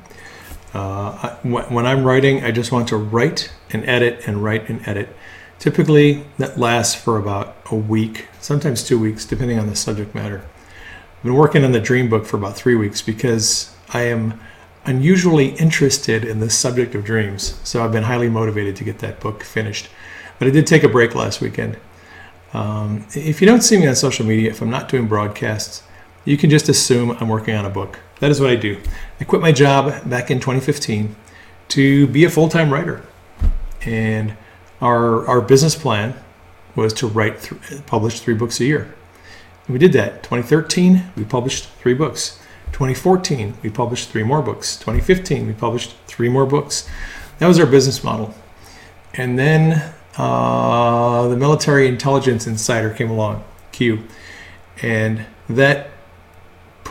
Uh, 0.73 0.77
I, 1.21 1.37
when 1.43 1.85
I'm 1.85 2.03
writing, 2.03 2.43
I 2.43 2.51
just 2.51 2.71
want 2.71 2.87
to 2.89 2.97
write 2.97 3.51
and 3.71 3.87
edit 3.87 4.27
and 4.27 4.43
write 4.43 4.69
and 4.69 4.87
edit. 4.87 5.09
Typically, 5.59 6.25
that 6.37 6.57
lasts 6.57 6.95
for 6.95 7.17
about 7.17 7.57
a 7.69 7.75
week, 7.75 8.27
sometimes 8.39 8.83
two 8.83 8.99
weeks, 8.99 9.25
depending 9.25 9.59
on 9.59 9.67
the 9.67 9.75
subject 9.75 10.15
matter. 10.15 10.43
I've 11.17 11.23
been 11.23 11.35
working 11.35 11.63
on 11.63 11.71
the 11.71 11.79
dream 11.79 12.09
book 12.09 12.25
for 12.25 12.37
about 12.37 12.55
three 12.55 12.75
weeks 12.75 13.01
because 13.01 13.75
I 13.89 14.03
am 14.03 14.39
unusually 14.85 15.49
interested 15.57 16.23
in 16.25 16.39
the 16.39 16.49
subject 16.49 16.95
of 16.95 17.03
dreams. 17.03 17.59
So 17.63 17.83
I've 17.83 17.91
been 17.91 18.03
highly 18.03 18.29
motivated 18.29 18.75
to 18.77 18.83
get 18.83 18.99
that 18.99 19.19
book 19.19 19.43
finished. 19.43 19.89
But 20.39 20.47
I 20.47 20.51
did 20.51 20.65
take 20.65 20.83
a 20.83 20.89
break 20.89 21.13
last 21.13 21.41
weekend. 21.41 21.77
Um, 22.53 23.05
if 23.13 23.41
you 23.41 23.47
don't 23.47 23.61
see 23.61 23.77
me 23.77 23.87
on 23.87 23.95
social 23.95 24.25
media, 24.25 24.49
if 24.49 24.61
I'm 24.61 24.69
not 24.69 24.89
doing 24.89 25.07
broadcasts, 25.07 25.83
you 26.25 26.37
can 26.37 26.49
just 26.49 26.69
assume 26.69 27.11
I'm 27.19 27.29
working 27.29 27.55
on 27.55 27.65
a 27.65 27.69
book. 27.69 27.99
That 28.19 28.31
is 28.31 28.39
what 28.39 28.49
I 28.49 28.55
do. 28.55 28.79
I 29.19 29.23
quit 29.23 29.41
my 29.41 29.51
job 29.51 30.07
back 30.09 30.29
in 30.29 30.39
2015 30.39 31.15
to 31.69 32.07
be 32.07 32.23
a 32.25 32.29
full 32.29 32.49
time 32.49 32.71
writer. 32.71 33.01
And 33.85 34.35
our, 34.79 35.27
our 35.27 35.41
business 35.41 35.75
plan 35.75 36.15
was 36.75 36.93
to 36.93 37.07
write, 37.07 37.41
th- 37.41 37.85
publish 37.85 38.19
three 38.19 38.33
books 38.33 38.59
a 38.59 38.65
year. 38.65 38.93
And 39.65 39.73
we 39.73 39.79
did 39.79 39.93
that. 39.93 40.23
2013, 40.23 41.11
we 41.15 41.23
published 41.23 41.69
three 41.79 41.93
books. 41.93 42.39
2014, 42.71 43.57
we 43.63 43.69
published 43.69 44.09
three 44.09 44.23
more 44.23 44.41
books. 44.41 44.77
2015, 44.77 45.47
we 45.47 45.53
published 45.53 45.95
three 46.07 46.29
more 46.29 46.45
books. 46.45 46.89
That 47.39 47.47
was 47.47 47.59
our 47.59 47.65
business 47.65 48.03
model. 48.03 48.33
And 49.13 49.37
then 49.37 49.93
uh, 50.17 51.27
the 51.27 51.35
military 51.35 51.87
intelligence 51.87 52.47
insider 52.47 52.91
came 52.91 53.09
along, 53.09 53.43
Q, 53.71 54.03
and 54.81 55.25
that 55.49 55.90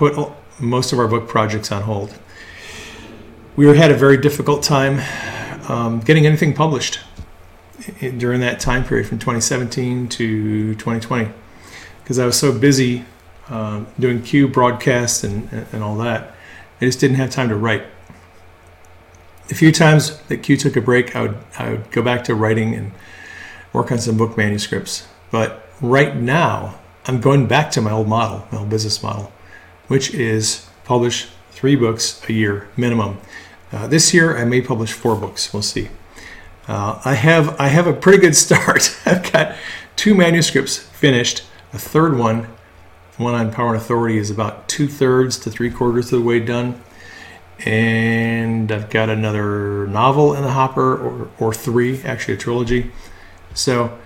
put 0.01 0.33
most 0.59 0.95
of 0.95 0.99
our 0.99 1.07
book 1.07 1.29
projects 1.29 1.71
on 1.71 1.83
hold. 1.83 2.19
We 3.55 3.67
had 3.77 3.91
a 3.91 3.95
very 3.95 4.17
difficult 4.17 4.63
time 4.63 4.99
um, 5.69 6.01
getting 6.01 6.25
anything 6.25 6.55
published 6.55 7.01
during 8.17 8.41
that 8.41 8.61
time 8.61 8.83
period 8.83 9.07
from 9.07 9.19
2017 9.19 10.09
to 10.09 10.75
2020 10.77 11.31
because 12.03 12.19
I 12.19 12.25
was 12.25 12.39
so 12.39 12.51
busy 12.51 13.05
uh, 13.51 13.85
doing 13.99 14.23
Q 14.23 14.49
broadcasts 14.49 15.23
and, 15.23 15.53
and 15.71 15.83
all 15.83 15.99
that. 15.99 16.35
I 16.81 16.87
just 16.87 16.99
didn't 16.99 17.17
have 17.17 17.29
time 17.29 17.51
to 17.51 17.55
write 17.55 17.83
a 19.51 19.55
few 19.55 19.71
times 19.71 20.19
that 20.29 20.39
Q 20.39 20.57
took 20.57 20.77
a 20.77 20.81
break, 20.81 21.15
I 21.15 21.23
would 21.23 21.37
I 21.59 21.71
would 21.73 21.91
go 21.91 22.01
back 22.01 22.25
to 22.25 22.35
writing 22.35 22.75
and 22.75 22.93
work 23.75 23.93
on 23.93 23.99
some 23.99 24.17
book 24.17 24.35
manuscripts. 24.39 25.07
But 25.31 25.69
right 25.83 26.17
now, 26.17 26.79
I'm 27.05 27.21
going 27.21 27.47
back 27.47 27.71
to 27.73 27.83
my 27.83 27.91
old 27.91 28.09
model, 28.09 28.47
my 28.51 28.61
old 28.61 28.71
business 28.71 29.03
model, 29.03 29.31
which 29.91 30.15
is 30.15 30.67
publish 30.85 31.29
three 31.51 31.75
books 31.75 32.23
a 32.29 32.33
year 32.33 32.69
minimum. 32.77 33.19
Uh, 33.73 33.89
this 33.89 34.15
year, 34.15 34.37
I 34.37 34.45
may 34.45 34.61
publish 34.61 34.93
four 34.93 35.17
books. 35.17 35.53
We'll 35.53 35.63
see. 35.63 35.89
Uh, 36.69 37.01
I 37.05 37.15
have 37.15 37.61
I 37.61 37.67
have 37.67 37.89
a 37.89 37.93
pretty 37.93 38.19
good 38.19 38.37
start. 38.47 38.97
I've 39.05 39.33
got 39.33 39.57
two 39.97 40.15
manuscripts 40.15 40.79
finished. 40.79 41.43
A 41.73 41.79
third 41.79 42.17
one, 42.17 42.47
one 43.17 43.35
on 43.35 43.53
power 43.53 43.75
and 43.75 43.77
authority, 43.77 44.19
is 44.19 44.31
about 44.31 44.69
two 44.69 44.87
thirds 44.87 45.37
to 45.41 45.51
three 45.51 45.71
quarters 45.71 46.13
of 46.13 46.21
the 46.21 46.25
way 46.25 46.39
done 46.39 46.81
and 47.65 48.73
I've 48.73 48.91
got 48.91 49.11
another 49.11 49.87
novel 49.87 50.35
in 50.35 50.43
the 50.43 50.53
hopper, 50.53 50.97
or, 50.97 51.31
or 51.39 51.53
three, 51.53 52.03
actually 52.03 52.35
a 52.35 52.37
trilogy. 52.37 52.91
So 53.55 53.99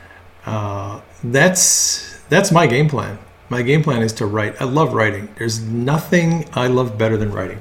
uh, 0.47 1.01
that's 1.23 2.19
that's 2.29 2.51
my 2.51 2.67
game 2.67 2.89
plan. 2.89 3.19
My 3.49 3.63
game 3.63 3.83
plan 3.83 4.03
is 4.03 4.13
to 4.15 4.27
write. 4.27 4.61
I 4.61 4.65
love 4.65 4.95
writing. 4.95 5.29
There's 5.37 5.61
nothing 5.61 6.49
I 6.55 6.67
love 6.67 6.97
better 6.97 7.17
than 7.17 7.31
writing. 7.31 7.61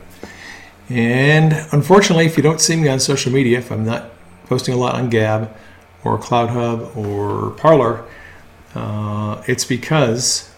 And 0.89 1.54
unfortunately, 1.72 2.26
if 2.26 2.38
you 2.38 2.43
don't 2.43 2.62
see 2.62 2.76
me 2.76 2.88
on 2.88 3.00
social 3.00 3.32
media, 3.32 3.58
if 3.58 3.72
I'm 3.72 3.86
not 3.86 4.12
posting 4.46 4.74
a 4.74 4.78
lot 4.78 4.96
on 4.96 5.10
Gab 5.10 5.56
or 6.04 6.17
CloutHub 6.17 6.96
or 6.96 7.52
Parler, 7.52 8.06
uh, 8.76 9.43
it's 9.48 9.65
because 9.65 10.54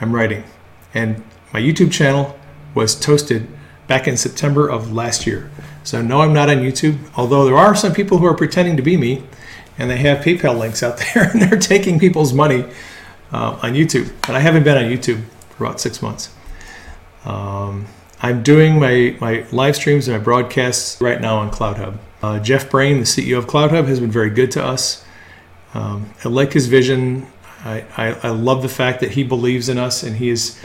I'm 0.00 0.14
writing. 0.14 0.44
And 0.94 1.22
my 1.52 1.60
YouTube 1.60 1.92
channel 1.92 2.38
was 2.74 2.94
toasted 2.94 3.48
back 3.86 4.06
in 4.08 4.16
September 4.16 4.68
of 4.68 4.92
last 4.92 5.26
year. 5.26 5.50
So, 5.84 6.02
no, 6.02 6.20
I'm 6.20 6.32
not 6.32 6.50
on 6.50 6.58
YouTube, 6.58 6.98
although 7.16 7.44
there 7.44 7.56
are 7.56 7.74
some 7.74 7.94
people 7.94 8.18
who 8.18 8.26
are 8.26 8.34
pretending 8.34 8.76
to 8.76 8.82
be 8.82 8.96
me 8.96 9.22
and 9.78 9.90
they 9.90 9.98
have 9.98 10.24
PayPal 10.24 10.58
links 10.58 10.82
out 10.82 10.98
there 11.14 11.30
and 11.30 11.40
they're 11.40 11.58
taking 11.58 11.98
people's 11.98 12.32
money 12.32 12.64
uh, 13.36 13.58
on 13.62 13.74
YouTube. 13.74 14.10
But 14.26 14.34
I 14.34 14.40
haven't 14.40 14.64
been 14.64 14.78
on 14.78 14.84
YouTube 14.84 15.22
for 15.50 15.64
about 15.64 15.80
six 15.80 16.00
months. 16.00 16.30
Um, 17.24 17.86
I'm 18.22 18.42
doing 18.42 18.80
my, 18.80 19.16
my 19.20 19.44
live 19.52 19.76
streams 19.76 20.08
and 20.08 20.16
my 20.16 20.24
broadcasts 20.24 21.00
right 21.00 21.20
now 21.20 21.36
on 21.38 21.50
CloutHub. 21.50 21.98
Uh, 22.22 22.38
Jeff 22.40 22.70
Brain, 22.70 22.98
the 22.98 23.04
CEO 23.04 23.36
of 23.36 23.46
CloutHub, 23.46 23.86
has 23.86 24.00
been 24.00 24.10
very 24.10 24.30
good 24.30 24.50
to 24.52 24.64
us. 24.64 25.04
Um, 25.74 26.10
I 26.24 26.28
like 26.28 26.54
his 26.54 26.66
vision. 26.66 27.26
I, 27.62 27.84
I, 27.96 28.06
I, 28.22 28.28
love 28.30 28.62
the 28.62 28.68
fact 28.68 29.00
that 29.00 29.10
he 29.10 29.24
believes 29.24 29.68
in 29.68 29.76
us 29.76 30.02
and 30.02 30.16
he 30.16 30.30
is 30.30 30.58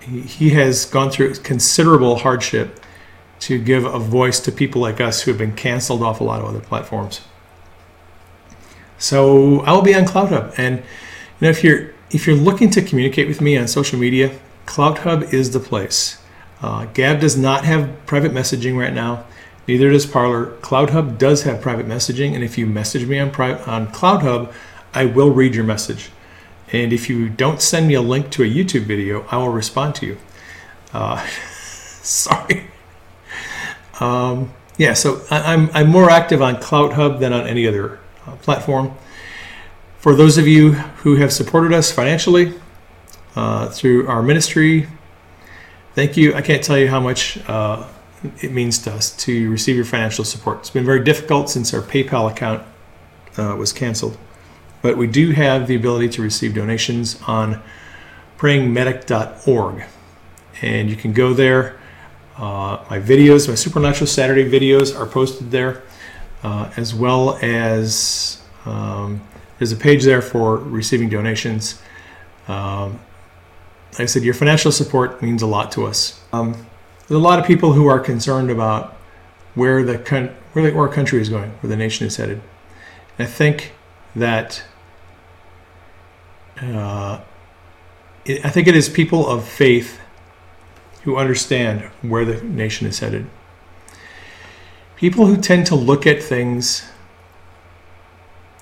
he, 0.00 0.20
he 0.20 0.50
has 0.50 0.84
gone 0.84 1.10
through 1.10 1.34
considerable 1.36 2.16
hardship 2.16 2.78
to 3.40 3.58
give 3.58 3.84
a 3.84 3.98
voice 3.98 4.38
to 4.40 4.52
people 4.52 4.80
like 4.80 5.00
us 5.00 5.22
who 5.22 5.30
have 5.30 5.38
been 5.38 5.54
canceled 5.54 6.02
off 6.02 6.20
a 6.20 6.24
lot 6.24 6.40
of 6.40 6.46
other 6.46 6.60
platforms. 6.60 7.22
So 8.98 9.60
I 9.60 9.72
will 9.72 9.82
be 9.82 9.94
on 9.94 10.04
CloutHub, 10.04 10.54
and 10.58 10.78
you 10.78 10.84
know 11.40 11.48
if 11.48 11.64
you're 11.64 11.95
if 12.10 12.26
you're 12.26 12.36
looking 12.36 12.70
to 12.70 12.82
communicate 12.82 13.28
with 13.28 13.40
me 13.40 13.56
on 13.56 13.68
social 13.68 13.98
media, 13.98 14.38
CloutHub 14.66 15.32
is 15.32 15.50
the 15.50 15.60
place. 15.60 16.22
Uh, 16.62 16.86
Gab 16.86 17.20
does 17.20 17.36
not 17.36 17.64
have 17.64 18.06
private 18.06 18.32
messaging 18.32 18.78
right 18.78 18.92
now. 18.92 19.24
Neither 19.68 19.90
does 19.90 20.06
Parler. 20.06 20.52
CloutHub 20.60 21.18
does 21.18 21.42
have 21.42 21.60
private 21.60 21.86
messaging, 21.86 22.34
and 22.34 22.44
if 22.44 22.56
you 22.56 22.66
message 22.66 23.06
me 23.06 23.18
on 23.18 23.30
pri- 23.30 23.60
on 23.64 23.88
CloutHub, 23.88 24.52
I 24.94 25.06
will 25.06 25.30
read 25.30 25.54
your 25.54 25.64
message. 25.64 26.10
And 26.72 26.92
if 26.92 27.08
you 27.08 27.28
don't 27.28 27.60
send 27.60 27.88
me 27.88 27.94
a 27.94 28.02
link 28.02 28.30
to 28.30 28.42
a 28.42 28.46
YouTube 28.46 28.82
video, 28.82 29.26
I 29.30 29.36
will 29.38 29.50
respond 29.50 29.94
to 29.96 30.06
you. 30.06 30.18
Uh, 30.92 31.26
sorry. 32.02 32.66
Um, 34.00 34.52
yeah, 34.78 34.94
so 34.94 35.22
I, 35.30 35.54
am 35.54 35.68
I'm, 35.68 35.70
I'm 35.74 35.88
more 35.88 36.10
active 36.10 36.42
on 36.42 36.56
CloutHub 36.56 37.18
than 37.18 37.32
on 37.32 37.46
any 37.46 37.66
other 37.66 37.98
uh, 38.26 38.36
platform. 38.36 38.96
For 40.06 40.14
those 40.14 40.38
of 40.38 40.46
you 40.46 40.74
who 41.02 41.16
have 41.16 41.32
supported 41.32 41.72
us 41.72 41.90
financially 41.90 42.54
uh, 43.34 43.70
through 43.70 44.06
our 44.06 44.22
ministry, 44.22 44.86
thank 45.96 46.16
you. 46.16 46.32
I 46.32 46.42
can't 46.42 46.62
tell 46.62 46.78
you 46.78 46.86
how 46.86 47.00
much 47.00 47.38
uh, 47.48 47.88
it 48.40 48.52
means 48.52 48.78
to 48.84 48.92
us 48.92 49.16
to 49.24 49.50
receive 49.50 49.74
your 49.74 49.84
financial 49.84 50.24
support. 50.24 50.58
It's 50.58 50.70
been 50.70 50.84
very 50.84 51.02
difficult 51.02 51.50
since 51.50 51.74
our 51.74 51.80
PayPal 51.80 52.30
account 52.30 52.62
uh, 53.36 53.56
was 53.58 53.72
canceled, 53.72 54.16
but 54.80 54.96
we 54.96 55.08
do 55.08 55.32
have 55.32 55.66
the 55.66 55.74
ability 55.74 56.10
to 56.10 56.22
receive 56.22 56.54
donations 56.54 57.20
on 57.26 57.60
prayingmedic.org, 58.38 59.82
and 60.62 60.88
you 60.88 60.94
can 60.94 61.14
go 61.14 61.34
there. 61.34 61.80
Uh, 62.36 62.78
my 62.88 63.00
videos, 63.00 63.48
my 63.48 63.56
Supernatural 63.56 64.06
Saturday 64.06 64.48
videos, 64.48 64.96
are 64.96 65.06
posted 65.06 65.50
there, 65.50 65.82
uh, 66.44 66.70
as 66.76 66.94
well 66.94 67.40
as 67.42 68.40
um, 68.66 69.20
there's 69.58 69.72
a 69.72 69.76
page 69.76 70.04
there 70.04 70.22
for 70.22 70.56
receiving 70.56 71.08
donations. 71.08 71.80
Um, 72.48 73.00
like 73.92 74.02
I 74.02 74.06
said, 74.06 74.22
your 74.22 74.34
financial 74.34 74.70
support 74.70 75.22
means 75.22 75.42
a 75.42 75.46
lot 75.46 75.72
to 75.72 75.86
us. 75.86 76.20
Um, 76.32 76.52
there's 77.08 77.18
a 77.18 77.18
lot 77.18 77.38
of 77.38 77.46
people 77.46 77.72
who 77.72 77.86
are 77.86 77.98
concerned 77.98 78.50
about 78.50 78.94
where 79.54 79.82
the 79.82 79.98
where, 80.52 80.70
the, 80.70 80.76
our 80.76 80.88
country 80.88 81.20
is 81.20 81.28
going, 81.28 81.50
where 81.60 81.68
the 81.68 81.76
nation 81.76 82.06
is 82.06 82.16
headed. 82.16 82.42
And 83.18 83.26
I 83.26 83.30
think 83.30 83.72
that 84.14 84.62
uh, 86.60 87.20
it, 88.24 88.44
I 88.44 88.50
think 88.50 88.66
it 88.66 88.76
is 88.76 88.88
people 88.88 89.26
of 89.26 89.46
faith 89.48 90.00
who 91.04 91.16
understand 91.16 91.82
where 92.02 92.24
the 92.24 92.42
nation 92.42 92.86
is 92.86 92.98
headed. 92.98 93.26
People 94.96 95.26
who 95.26 95.36
tend 95.36 95.66
to 95.66 95.74
look 95.74 96.06
at 96.06 96.22
things 96.22 96.88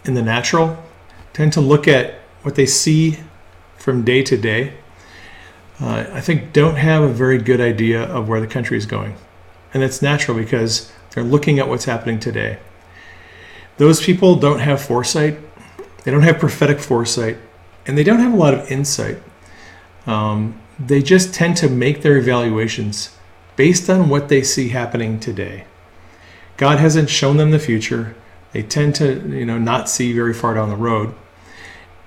in 0.04 0.14
the 0.14 0.22
natural 0.22 0.82
tend 1.32 1.52
to 1.52 1.60
look 1.60 1.88
at 1.88 2.14
what 2.42 2.54
they 2.54 2.66
see 2.66 3.18
from 3.76 4.04
day 4.04 4.22
to 4.22 4.36
day 4.36 4.74
uh, 5.80 6.06
I 6.12 6.20
think 6.20 6.52
don't 6.52 6.76
have 6.76 7.02
a 7.02 7.08
very 7.08 7.38
good 7.38 7.60
idea 7.60 8.04
of 8.04 8.28
where 8.28 8.40
the 8.40 8.46
country 8.46 8.78
is 8.78 8.86
going. 8.86 9.16
And 9.72 9.82
that's 9.82 10.00
natural 10.00 10.36
because 10.36 10.92
they're 11.10 11.24
looking 11.24 11.58
at 11.58 11.68
what's 11.68 11.84
happening 11.84 12.20
today. 12.20 12.58
Those 13.76 14.00
people 14.00 14.36
don't 14.36 14.60
have 14.60 14.80
foresight, 14.80 15.38
they 16.04 16.12
don't 16.12 16.22
have 16.22 16.38
prophetic 16.38 16.78
foresight, 16.78 17.38
and 17.86 17.98
they 17.98 18.04
don't 18.04 18.20
have 18.20 18.32
a 18.32 18.36
lot 18.36 18.54
of 18.54 18.70
insight. 18.70 19.18
Um, 20.06 20.60
they 20.78 21.02
just 21.02 21.34
tend 21.34 21.56
to 21.58 21.68
make 21.68 22.02
their 22.02 22.16
evaluations 22.16 23.16
based 23.56 23.90
on 23.90 24.08
what 24.08 24.28
they 24.28 24.42
see 24.42 24.68
happening 24.68 25.18
today. 25.18 25.64
God 26.56 26.78
hasn't 26.78 27.10
shown 27.10 27.36
them 27.36 27.50
the 27.50 27.58
future. 27.58 28.14
They 28.54 28.62
tend 28.62 28.94
to, 28.94 29.14
you 29.28 29.44
know, 29.44 29.58
not 29.58 29.88
see 29.88 30.12
very 30.12 30.32
far 30.32 30.54
down 30.54 30.70
the 30.70 30.76
road. 30.76 31.12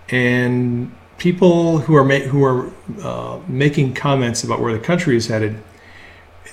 And 0.08 0.96
people 1.18 1.80
who 1.80 1.94
are 1.96 2.06
ma- 2.06 2.20
who 2.20 2.42
are 2.46 2.72
uh, 3.04 3.42
making 3.50 3.94
comments 3.96 4.46
about 4.46 4.62
where 4.62 4.72
the 4.72 4.80
country 4.80 5.18
is 5.18 5.28
headed, 5.28 5.62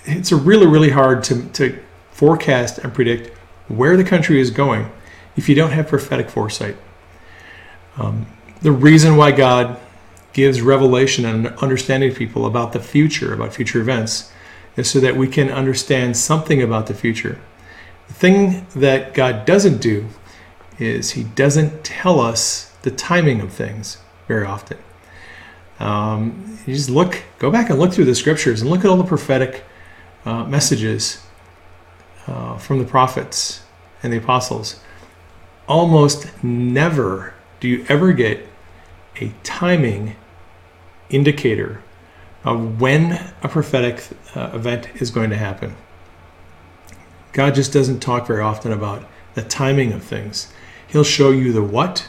it's 0.04 0.32
really 0.32 0.66
really 0.66 0.90
hard 0.90 1.22
to, 1.24 1.46
to 1.50 1.78
forecast 2.10 2.78
and 2.78 2.92
predict 2.92 3.38
where 3.68 3.96
the 3.96 4.02
country 4.02 4.40
is 4.40 4.50
going 4.50 4.90
if 5.36 5.48
you 5.48 5.54
don't 5.54 5.70
have 5.70 5.86
prophetic 5.86 6.28
foresight. 6.28 6.76
Um, 7.96 8.26
the 8.62 8.72
reason 8.72 9.16
why 9.16 9.30
God 9.30 9.78
gives 10.32 10.60
revelation 10.60 11.24
and 11.24 11.46
understanding 11.58 12.10
to 12.10 12.16
people 12.16 12.46
about 12.46 12.72
the 12.72 12.80
future, 12.80 13.32
about 13.32 13.54
future 13.54 13.80
events, 13.80 14.32
is 14.76 14.90
so 14.90 14.98
that 14.98 15.16
we 15.16 15.28
can 15.28 15.50
understand 15.50 16.16
something 16.16 16.60
about 16.60 16.88
the 16.88 16.94
future. 16.94 17.38
The 18.08 18.14
thing 18.14 18.66
that 18.76 19.14
God 19.14 19.44
doesn't 19.44 19.80
do 19.80 20.06
is 20.78 21.12
He 21.12 21.24
doesn't 21.24 21.84
tell 21.84 22.20
us 22.20 22.72
the 22.82 22.90
timing 22.90 23.40
of 23.40 23.52
things 23.52 23.98
very 24.28 24.46
often. 24.46 24.78
Um, 25.80 26.58
you 26.66 26.74
just 26.74 26.90
look, 26.90 27.22
go 27.38 27.50
back 27.50 27.70
and 27.70 27.78
look 27.78 27.92
through 27.92 28.04
the 28.04 28.14
scriptures 28.14 28.60
and 28.60 28.70
look 28.70 28.80
at 28.80 28.86
all 28.86 28.96
the 28.96 29.04
prophetic 29.04 29.64
uh, 30.24 30.44
messages 30.44 31.24
uh, 32.26 32.56
from 32.58 32.78
the 32.78 32.84
prophets 32.84 33.62
and 34.02 34.12
the 34.12 34.18
apostles. 34.18 34.80
Almost 35.66 36.42
never 36.42 37.34
do 37.60 37.68
you 37.68 37.84
ever 37.88 38.12
get 38.12 38.46
a 39.20 39.32
timing 39.42 40.16
indicator 41.10 41.82
of 42.44 42.80
when 42.80 43.12
a 43.42 43.48
prophetic 43.48 44.06
uh, 44.34 44.50
event 44.52 44.88
is 45.00 45.10
going 45.10 45.30
to 45.30 45.36
happen. 45.36 45.74
God 47.34 47.56
just 47.56 47.72
doesn't 47.72 47.98
talk 48.00 48.26
very 48.28 48.40
often 48.40 48.72
about 48.72 49.04
the 49.34 49.42
timing 49.42 49.92
of 49.92 50.02
things. 50.02 50.52
He'll 50.86 51.04
show 51.04 51.32
you 51.32 51.52
the 51.52 51.62
what 51.62 52.08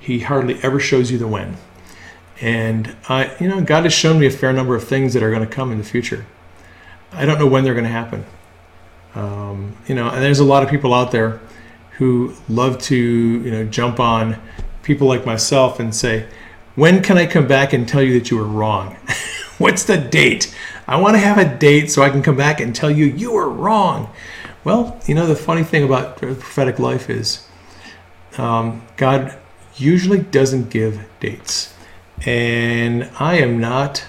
he 0.00 0.20
hardly 0.20 0.58
ever 0.62 0.80
shows 0.80 1.10
you 1.10 1.18
the 1.18 1.28
when. 1.28 1.58
And 2.40 2.96
I, 3.10 3.36
you 3.38 3.46
know, 3.46 3.60
God 3.60 3.84
has 3.84 3.92
shown 3.92 4.18
me 4.18 4.26
a 4.26 4.30
fair 4.30 4.54
number 4.54 4.74
of 4.74 4.84
things 4.84 5.12
that 5.12 5.22
are 5.22 5.30
going 5.30 5.46
to 5.46 5.54
come 5.54 5.70
in 5.70 5.76
the 5.76 5.84
future. 5.84 6.24
I 7.12 7.26
don't 7.26 7.38
know 7.38 7.46
when 7.46 7.62
they're 7.62 7.74
going 7.74 7.84
to 7.84 7.90
happen. 7.90 8.24
Um, 9.14 9.76
you 9.86 9.94
know, 9.94 10.08
and 10.08 10.22
there's 10.22 10.38
a 10.38 10.44
lot 10.44 10.62
of 10.62 10.70
people 10.70 10.94
out 10.94 11.10
there 11.12 11.40
who 11.98 12.34
love 12.48 12.78
to, 12.82 12.96
you 12.96 13.50
know, 13.50 13.64
jump 13.64 14.00
on 14.00 14.40
people 14.82 15.06
like 15.06 15.26
myself 15.26 15.78
and 15.78 15.94
say, 15.94 16.26
"When 16.74 17.02
can 17.02 17.18
I 17.18 17.26
come 17.26 17.46
back 17.46 17.74
and 17.74 17.86
tell 17.86 18.02
you 18.02 18.18
that 18.18 18.30
you 18.30 18.38
were 18.38 18.44
wrong? 18.44 18.96
What's 19.58 19.82
the 19.84 19.98
date? 19.98 20.54
I 20.86 20.96
want 20.96 21.16
to 21.16 21.18
have 21.18 21.36
a 21.36 21.58
date 21.58 21.90
so 21.90 22.02
I 22.02 22.08
can 22.08 22.22
come 22.22 22.36
back 22.36 22.60
and 22.60 22.74
tell 22.74 22.90
you 22.90 23.04
you 23.04 23.32
were 23.32 23.48
wrong." 23.48 24.10
Well, 24.68 25.00
you 25.06 25.14
know, 25.14 25.26
the 25.26 25.34
funny 25.34 25.64
thing 25.64 25.82
about 25.82 26.18
prophetic 26.18 26.78
life 26.78 27.08
is 27.08 27.48
um, 28.36 28.86
God 28.98 29.34
usually 29.76 30.18
doesn't 30.18 30.68
give 30.68 31.00
dates. 31.20 31.72
And 32.26 33.10
I 33.18 33.38
am 33.38 33.58
not 33.58 34.04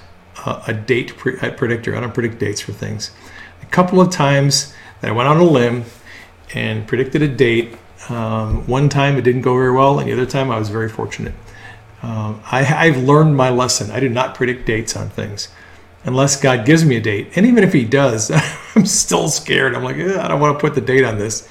a, 0.45 0.63
a 0.67 0.74
date 0.74 1.15
pre- 1.15 1.38
predictor. 1.38 1.95
I 1.95 2.02
don't 2.02 2.13
predict 2.13 2.39
dates 2.39 2.60
for 2.60 2.74
things. 2.74 3.12
A 3.62 3.67
couple 3.67 4.02
of 4.02 4.12
times 4.12 4.74
that 5.00 5.12
I 5.12 5.13
went 5.13 5.30
on 5.30 5.38
a 5.38 5.45
limb 5.45 5.86
and 6.54 6.86
predicted 6.86 7.22
a 7.22 7.30
date. 7.30 7.78
Um, 8.10 8.67
one 8.67 8.89
time 8.89 9.15
it 9.15 9.22
didn't 9.22 9.43
go 9.43 9.54
very 9.54 9.72
well, 9.72 9.98
and 9.98 10.10
the 10.10 10.13
other 10.13 10.26
time 10.26 10.52
I 10.52 10.60
was 10.60 10.67
very 10.67 10.89
fortunate. 10.89 11.36
Um, 12.02 12.41
I, 12.52 12.63
have 12.63 13.02
learned 13.02 13.38
my 13.38 13.50
lesson. 13.50 13.91
I 13.91 14.02
do 14.02 14.10
not 14.10 14.36
predict 14.36 14.65
dates 14.65 14.98
on 14.98 15.08
things 15.08 15.48
unless 16.04 16.40
God 16.40 16.66
gives 16.66 16.86
me 16.86 16.96
a 16.98 17.02
date. 17.02 17.32
And 17.36 17.46
even 17.46 17.64
if 17.64 17.74
He 17.74 17.86
does, 17.86 18.32
I'm 18.76 18.86
still 18.86 19.30
scared. 19.30 19.76
I'm 19.76 19.84
like, 19.84 19.98
I 19.98 20.28
don't 20.28 20.40
want 20.40 20.58
to 20.58 20.62
put 20.62 20.76
the 20.76 20.82
date 20.82 21.04
on 21.04 21.18
this 21.18 21.48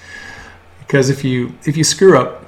because 0.80 1.10
if 1.10 1.24
you 1.24 1.54
if 1.64 1.76
you 1.76 1.84
screw 1.84 2.18
up, 2.18 2.44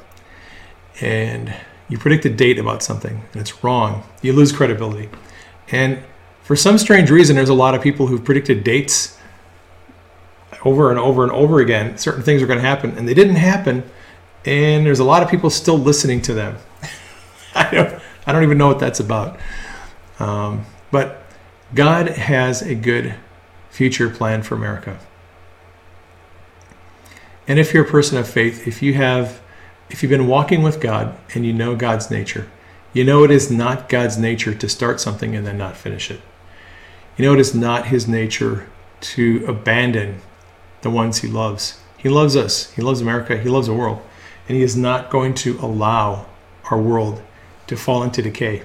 and 1.00 1.52
you 1.88 1.98
predict 1.98 2.24
a 2.24 2.30
date 2.30 2.58
about 2.58 2.82
something 2.82 3.22
and 3.32 3.40
it's 3.40 3.64
wrong, 3.64 4.04
you 4.22 4.32
lose 4.32 4.52
credibility. 4.52 5.08
And 5.70 6.02
for 6.42 6.56
some 6.56 6.78
strange 6.78 7.10
reason, 7.10 7.36
there's 7.36 7.48
a 7.48 7.54
lot 7.54 7.74
of 7.74 7.82
people 7.82 8.06
who've 8.06 8.24
predicted 8.24 8.64
dates 8.64 9.18
over 10.64 10.90
and 10.90 10.98
over 10.98 11.22
and 11.22 11.32
over 11.32 11.60
again. 11.60 11.96
Certain 11.96 12.22
things 12.22 12.42
are 12.42 12.46
going 12.46 12.58
to 12.58 12.66
happen, 12.66 12.96
and 12.98 13.08
they 13.08 13.14
didn't 13.14 13.36
happen. 13.36 13.84
and 14.44 14.84
there's 14.84 14.98
a 14.98 15.04
lot 15.04 15.22
of 15.22 15.28
people 15.28 15.48
still 15.48 15.78
listening 15.78 16.20
to 16.22 16.34
them. 16.34 16.56
I 17.54 17.70
don't, 17.70 18.02
I 18.26 18.32
don't 18.32 18.42
even 18.42 18.58
know 18.58 18.68
what 18.68 18.78
that's 18.78 19.00
about. 19.00 19.38
Um, 20.18 20.66
but 20.90 21.19
God 21.74 22.08
has 22.08 22.62
a 22.62 22.74
good 22.74 23.14
future 23.70 24.10
plan 24.10 24.42
for 24.42 24.54
America. 24.54 24.98
And 27.46 27.58
if 27.58 27.72
you're 27.72 27.84
a 27.84 27.90
person 27.90 28.18
of 28.18 28.28
faith, 28.28 28.66
if 28.66 28.82
you 28.82 28.94
have 28.94 29.40
if 29.88 30.02
you've 30.02 30.10
been 30.10 30.28
walking 30.28 30.62
with 30.62 30.80
God 30.80 31.18
and 31.34 31.44
you 31.44 31.52
know 31.52 31.74
God's 31.74 32.10
nature, 32.10 32.48
you 32.92 33.02
know 33.02 33.24
it 33.24 33.30
is 33.30 33.50
not 33.50 33.88
God's 33.88 34.16
nature 34.16 34.54
to 34.54 34.68
start 34.68 35.00
something 35.00 35.34
and 35.34 35.44
then 35.44 35.58
not 35.58 35.76
finish 35.76 36.10
it. 36.10 36.20
You 37.16 37.24
know 37.24 37.34
it 37.34 37.40
is 37.40 37.54
not 37.54 37.88
his 37.88 38.06
nature 38.06 38.68
to 39.00 39.44
abandon 39.48 40.20
the 40.82 40.90
ones 40.90 41.18
he 41.18 41.28
loves. 41.28 41.80
He 41.96 42.08
loves 42.08 42.36
us. 42.36 42.70
He 42.72 42.82
loves 42.82 43.00
America. 43.00 43.36
He 43.36 43.48
loves 43.48 43.66
the 43.66 43.74
world. 43.74 44.00
And 44.48 44.56
he 44.56 44.62
is 44.62 44.76
not 44.76 45.10
going 45.10 45.34
to 45.34 45.58
allow 45.58 46.26
our 46.70 46.80
world 46.80 47.22
to 47.66 47.76
fall 47.76 48.02
into 48.02 48.22
decay. 48.22 48.62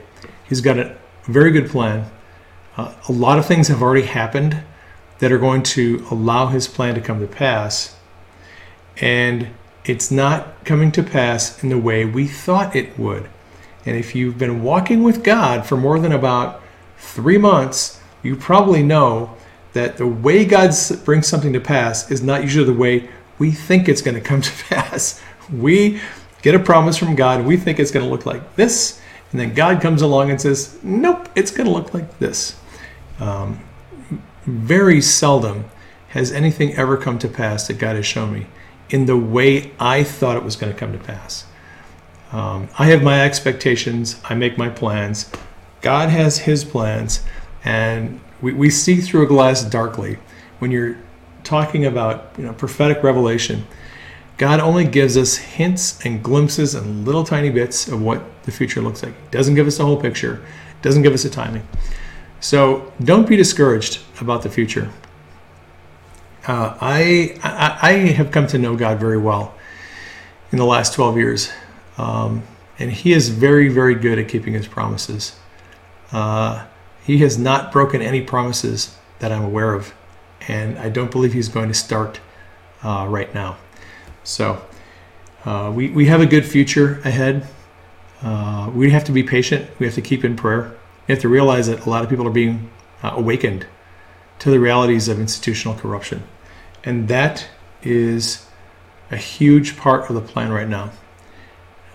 He's 0.47 0.61
got 0.61 0.77
a 0.77 0.95
very 1.23 1.51
good 1.51 1.69
plan. 1.69 2.09
Uh, 2.77 2.93
a 3.07 3.11
lot 3.11 3.39
of 3.39 3.45
things 3.45 3.67
have 3.67 3.81
already 3.81 4.05
happened 4.05 4.61
that 5.19 5.31
are 5.31 5.37
going 5.37 5.63
to 5.63 6.05
allow 6.11 6.47
his 6.47 6.67
plan 6.67 6.95
to 6.95 7.01
come 7.01 7.19
to 7.19 7.27
pass. 7.27 7.95
And 8.97 9.47
it's 9.85 10.11
not 10.11 10.63
coming 10.65 10.91
to 10.93 11.03
pass 11.03 11.63
in 11.63 11.69
the 11.69 11.77
way 11.77 12.05
we 12.05 12.27
thought 12.27 12.75
it 12.75 12.97
would. 12.97 13.29
And 13.85 13.95
if 13.95 14.15
you've 14.15 14.37
been 14.37 14.63
walking 14.63 15.03
with 15.03 15.23
God 15.23 15.65
for 15.65 15.77
more 15.77 15.99
than 15.99 16.11
about 16.11 16.61
three 16.97 17.37
months, 17.37 17.99
you 18.23 18.35
probably 18.35 18.81
know 18.81 19.35
that 19.73 19.97
the 19.97 20.07
way 20.07 20.43
God 20.43 20.73
brings 21.03 21.27
something 21.27 21.53
to 21.53 21.59
pass 21.59 22.09
is 22.09 22.23
not 22.23 22.41
usually 22.41 22.65
the 22.65 22.73
way 22.73 23.09
we 23.37 23.51
think 23.51 23.87
it's 23.87 24.01
going 24.01 24.15
to 24.15 24.21
come 24.21 24.41
to 24.41 24.51
pass. 24.69 25.21
We 25.53 26.01
get 26.41 26.55
a 26.55 26.59
promise 26.59 26.97
from 26.97 27.15
God, 27.15 27.45
we 27.45 27.57
think 27.57 27.79
it's 27.79 27.91
going 27.91 28.05
to 28.05 28.11
look 28.11 28.25
like 28.25 28.55
this, 28.55 29.01
and 29.31 29.39
then 29.39 29.53
God 29.53 29.81
comes 29.81 30.01
along 30.01 30.29
and 30.29 30.39
says, 30.39 30.77
Nope, 30.81 31.29
it's 31.35 31.51
going 31.51 31.67
to 31.67 31.73
look 31.73 31.93
like 31.93 32.19
this. 32.19 32.59
Um, 33.19 33.59
very 34.45 35.01
seldom 35.01 35.65
has 36.09 36.31
anything 36.31 36.73
ever 36.75 36.97
come 36.97 37.19
to 37.19 37.27
pass 37.27 37.67
that 37.67 37.77
God 37.79 37.95
has 37.95 38.05
shown 38.05 38.33
me 38.33 38.47
in 38.89 39.05
the 39.05 39.17
way 39.17 39.71
I 39.79 40.03
thought 40.03 40.37
it 40.37 40.43
was 40.43 40.55
going 40.55 40.71
to 40.71 40.77
come 40.77 40.91
to 40.93 40.99
pass. 40.99 41.45
Um, 42.31 42.69
I 42.77 42.87
have 42.87 43.01
my 43.03 43.23
expectations, 43.23 44.19
I 44.25 44.35
make 44.35 44.57
my 44.57 44.69
plans. 44.69 45.29
God 45.81 46.09
has 46.09 46.39
his 46.39 46.63
plans, 46.63 47.23
and 47.63 48.19
we, 48.41 48.53
we 48.53 48.69
see 48.69 49.01
through 49.01 49.23
a 49.23 49.27
glass 49.27 49.63
darkly. 49.63 50.17
When 50.59 50.71
you're 50.71 50.97
talking 51.43 51.85
about 51.85 52.31
you 52.37 52.43
know, 52.43 52.53
prophetic 52.53 53.03
revelation, 53.03 53.65
God 54.37 54.59
only 54.59 54.85
gives 54.85 55.15
us 55.15 55.37
hints 55.37 56.03
and 56.05 56.21
glimpses 56.21 56.75
and 56.75 57.05
little 57.05 57.23
tiny 57.23 57.49
bits 57.49 57.87
of 57.87 58.01
what 58.01 58.21
the 58.43 58.51
future 58.51 58.81
looks 58.81 59.01
like. 59.01 59.31
Doesn't 59.31 59.55
give 59.55 59.67
us 59.67 59.77
the 59.77 59.85
whole 59.85 59.99
picture, 59.99 60.43
doesn't 60.81 61.03
give 61.03 61.13
us 61.13 61.23
a 61.25 61.29
timing. 61.29 61.65
So 62.45 62.93
don't 63.03 63.27
be 63.27 63.35
discouraged 63.35 64.01
about 64.21 64.43
the 64.43 64.51
future. 64.51 64.91
Uh, 66.47 66.77
I, 66.79 67.39
I, 67.41 67.79
I 67.81 67.91
have 68.11 68.29
come 68.29 68.45
to 68.45 68.59
know 68.59 68.75
God 68.75 68.99
very 68.99 69.17
well 69.17 69.55
in 70.51 70.59
the 70.59 70.63
last 70.63 70.93
12 70.93 71.17
years, 71.17 71.51
um, 71.97 72.43
and 72.77 72.91
He 72.91 73.13
is 73.13 73.29
very 73.29 73.67
very 73.67 73.95
good 73.95 74.19
at 74.19 74.29
keeping 74.29 74.53
His 74.53 74.67
promises. 74.67 75.35
Uh, 76.11 76.67
he 77.03 77.17
has 77.17 77.35
not 77.35 77.71
broken 77.71 78.03
any 78.03 78.21
promises 78.21 78.95
that 79.17 79.31
I'm 79.31 79.43
aware 79.43 79.73
of, 79.73 79.95
and 80.47 80.77
I 80.77 80.89
don't 80.89 81.09
believe 81.09 81.33
He's 81.33 81.49
going 81.49 81.69
to 81.69 81.73
start 81.73 82.19
uh, 82.83 83.07
right 83.09 83.33
now. 83.33 83.57
So 84.23 84.63
uh, 85.45 85.73
we 85.73 85.89
we 85.89 86.05
have 86.05 86.21
a 86.21 86.27
good 86.27 86.45
future 86.45 87.01
ahead. 87.05 87.47
Uh, 88.21 88.69
we 88.71 88.91
have 88.91 89.03
to 89.05 89.11
be 89.11 89.23
patient. 89.23 89.67
We 89.79 89.87
have 89.87 89.95
to 89.95 90.01
keep 90.03 90.23
in 90.23 90.35
prayer. 90.35 90.77
We 91.07 91.13
have 91.13 91.21
to 91.21 91.29
realize 91.29 91.67
that 91.67 91.85
a 91.85 91.89
lot 91.89 92.03
of 92.03 92.09
people 92.09 92.27
are 92.27 92.31
being 92.31 92.69
uh, 93.03 93.13
awakened 93.15 93.67
to 94.39 94.49
the 94.49 94.59
realities 94.59 95.07
of 95.07 95.19
institutional 95.19 95.75
corruption. 95.75 96.23
And 96.83 97.07
that 97.07 97.47
is 97.83 98.47
a 99.11 99.17
huge 99.17 99.77
part 99.77 100.09
of 100.09 100.15
the 100.15 100.21
plan 100.21 100.51
right 100.51 100.67
now. 100.67 100.91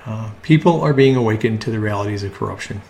Uh, 0.07 0.31
people 0.43 0.81
are 0.81 0.95
being 0.95 1.17
awakened 1.17 1.61
to 1.63 1.71
the 1.71 1.81
realities 1.81 2.23
of 2.23 2.33
corruption. 2.33 2.83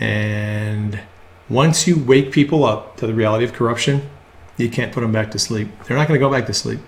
And 0.00 1.00
once 1.48 1.86
you 1.86 1.98
wake 1.98 2.32
people 2.32 2.64
up 2.64 2.96
to 2.96 3.06
the 3.06 3.14
reality 3.14 3.44
of 3.44 3.52
corruption, 3.52 4.08
you 4.56 4.68
can't 4.68 4.92
put 4.92 5.02
them 5.02 5.12
back 5.12 5.30
to 5.32 5.38
sleep. 5.38 5.68
They're 5.84 5.96
not 5.96 6.08
going 6.08 6.18
to 6.18 6.24
go 6.24 6.30
back 6.30 6.46
to 6.46 6.54
sleep. 6.54 6.80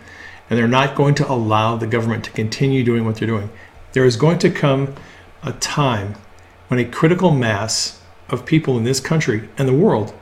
And 0.51 0.59
they're 0.59 0.67
not 0.67 0.97
going 0.97 1.15
to 1.17 1.31
allow 1.31 1.77
the 1.77 1.87
government 1.87 2.25
to 2.25 2.31
continue 2.31 2.83
doing 2.83 3.05
what 3.05 3.17
they're 3.17 3.29
doing. 3.29 3.51
There 3.93 4.05
is 4.05 4.17
going 4.17 4.39
to 4.41 4.51
come 4.51 4.95
a 5.43 5.53
time 5.53 6.15
when 6.69 6.81
a 6.81 6.85
critical 6.85 7.31
mass 7.31 7.98
of 8.29 8.47
people 8.47 8.77
in 8.77 8.85
this 8.85 9.01
country 9.01 9.49
and 9.57 9.69
the 9.69 9.75
world 9.75 10.13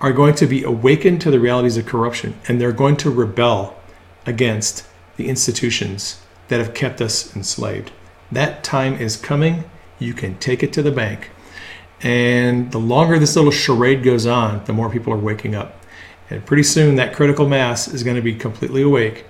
are 0.00 0.12
going 0.12 0.34
to 0.34 0.46
be 0.46 0.62
awakened 0.62 1.20
to 1.20 1.30
the 1.30 1.40
realities 1.40 1.76
of 1.76 1.86
corruption 1.86 2.38
and 2.46 2.60
they're 2.60 2.72
going 2.72 2.96
to 2.96 3.10
rebel 3.10 3.80
against 4.26 4.86
the 5.16 5.28
institutions 5.28 6.20
that 6.48 6.60
have 6.60 6.74
kept 6.74 7.00
us 7.00 7.34
enslaved. 7.36 7.90
That 8.30 8.64
time 8.64 8.94
is 8.94 9.16
coming. 9.16 9.64
You 9.98 10.12
can 10.12 10.36
take 10.38 10.62
it 10.62 10.72
to 10.74 10.82
the 10.82 10.90
bank. 10.90 11.30
And 12.02 12.70
the 12.72 12.78
longer 12.78 13.18
this 13.18 13.36
little 13.36 13.50
charade 13.50 14.02
goes 14.02 14.26
on, 14.26 14.64
the 14.64 14.72
more 14.72 14.90
people 14.90 15.12
are 15.12 15.18
waking 15.18 15.54
up. 15.54 15.80
And 16.28 16.44
pretty 16.44 16.62
soon, 16.62 16.96
that 16.96 17.14
critical 17.14 17.48
mass 17.48 17.86
is 17.88 18.02
going 18.02 18.16
to 18.16 18.22
be 18.22 18.34
completely 18.34 18.82
awake, 18.82 19.24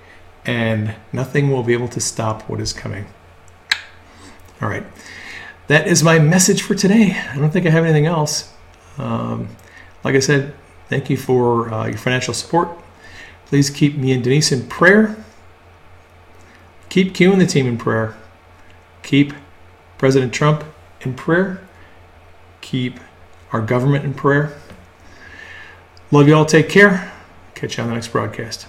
and 0.45 0.95
nothing 1.13 1.51
will 1.51 1.63
be 1.63 1.73
able 1.73 1.87
to 1.89 1.99
stop 1.99 2.49
what 2.49 2.59
is 2.59 2.73
coming. 2.73 3.05
All 4.61 4.69
right. 4.69 4.83
That 5.67 5.87
is 5.87 6.03
my 6.03 6.19
message 6.19 6.61
for 6.61 6.75
today. 6.75 7.17
I 7.31 7.37
don't 7.37 7.51
think 7.51 7.65
I 7.65 7.69
have 7.69 7.83
anything 7.83 8.05
else. 8.05 8.53
Um, 8.97 9.49
like 10.03 10.15
I 10.15 10.19
said, 10.19 10.53
Thank 10.87 11.09
you 11.09 11.17
for 11.17 11.73
uh, 11.73 11.87
your 11.87 11.97
financial 11.97 12.33
support. 12.33 12.69
Please 13.47 13.69
keep 13.69 13.95
me 13.95 14.11
and 14.11 14.23
Denise 14.23 14.51
in 14.51 14.67
prayer. 14.67 15.15
Keep 16.89 17.13
Q 17.15 17.31
and 17.31 17.41
the 17.41 17.47
team 17.47 17.65
in 17.65 17.77
prayer. 17.77 18.15
Keep 19.03 19.33
President 19.97 20.33
Trump 20.33 20.63
in 21.01 21.13
prayer. 21.15 21.61
Keep 22.61 22.99
our 23.51 23.61
government 23.61 24.05
in 24.05 24.13
prayer. 24.13 24.57
Love 26.11 26.27
you 26.27 26.35
all. 26.35 26.45
Take 26.45 26.69
care. 26.69 27.11
Catch 27.55 27.77
you 27.77 27.83
on 27.83 27.89
the 27.89 27.95
next 27.95 28.09
broadcast. 28.09 28.67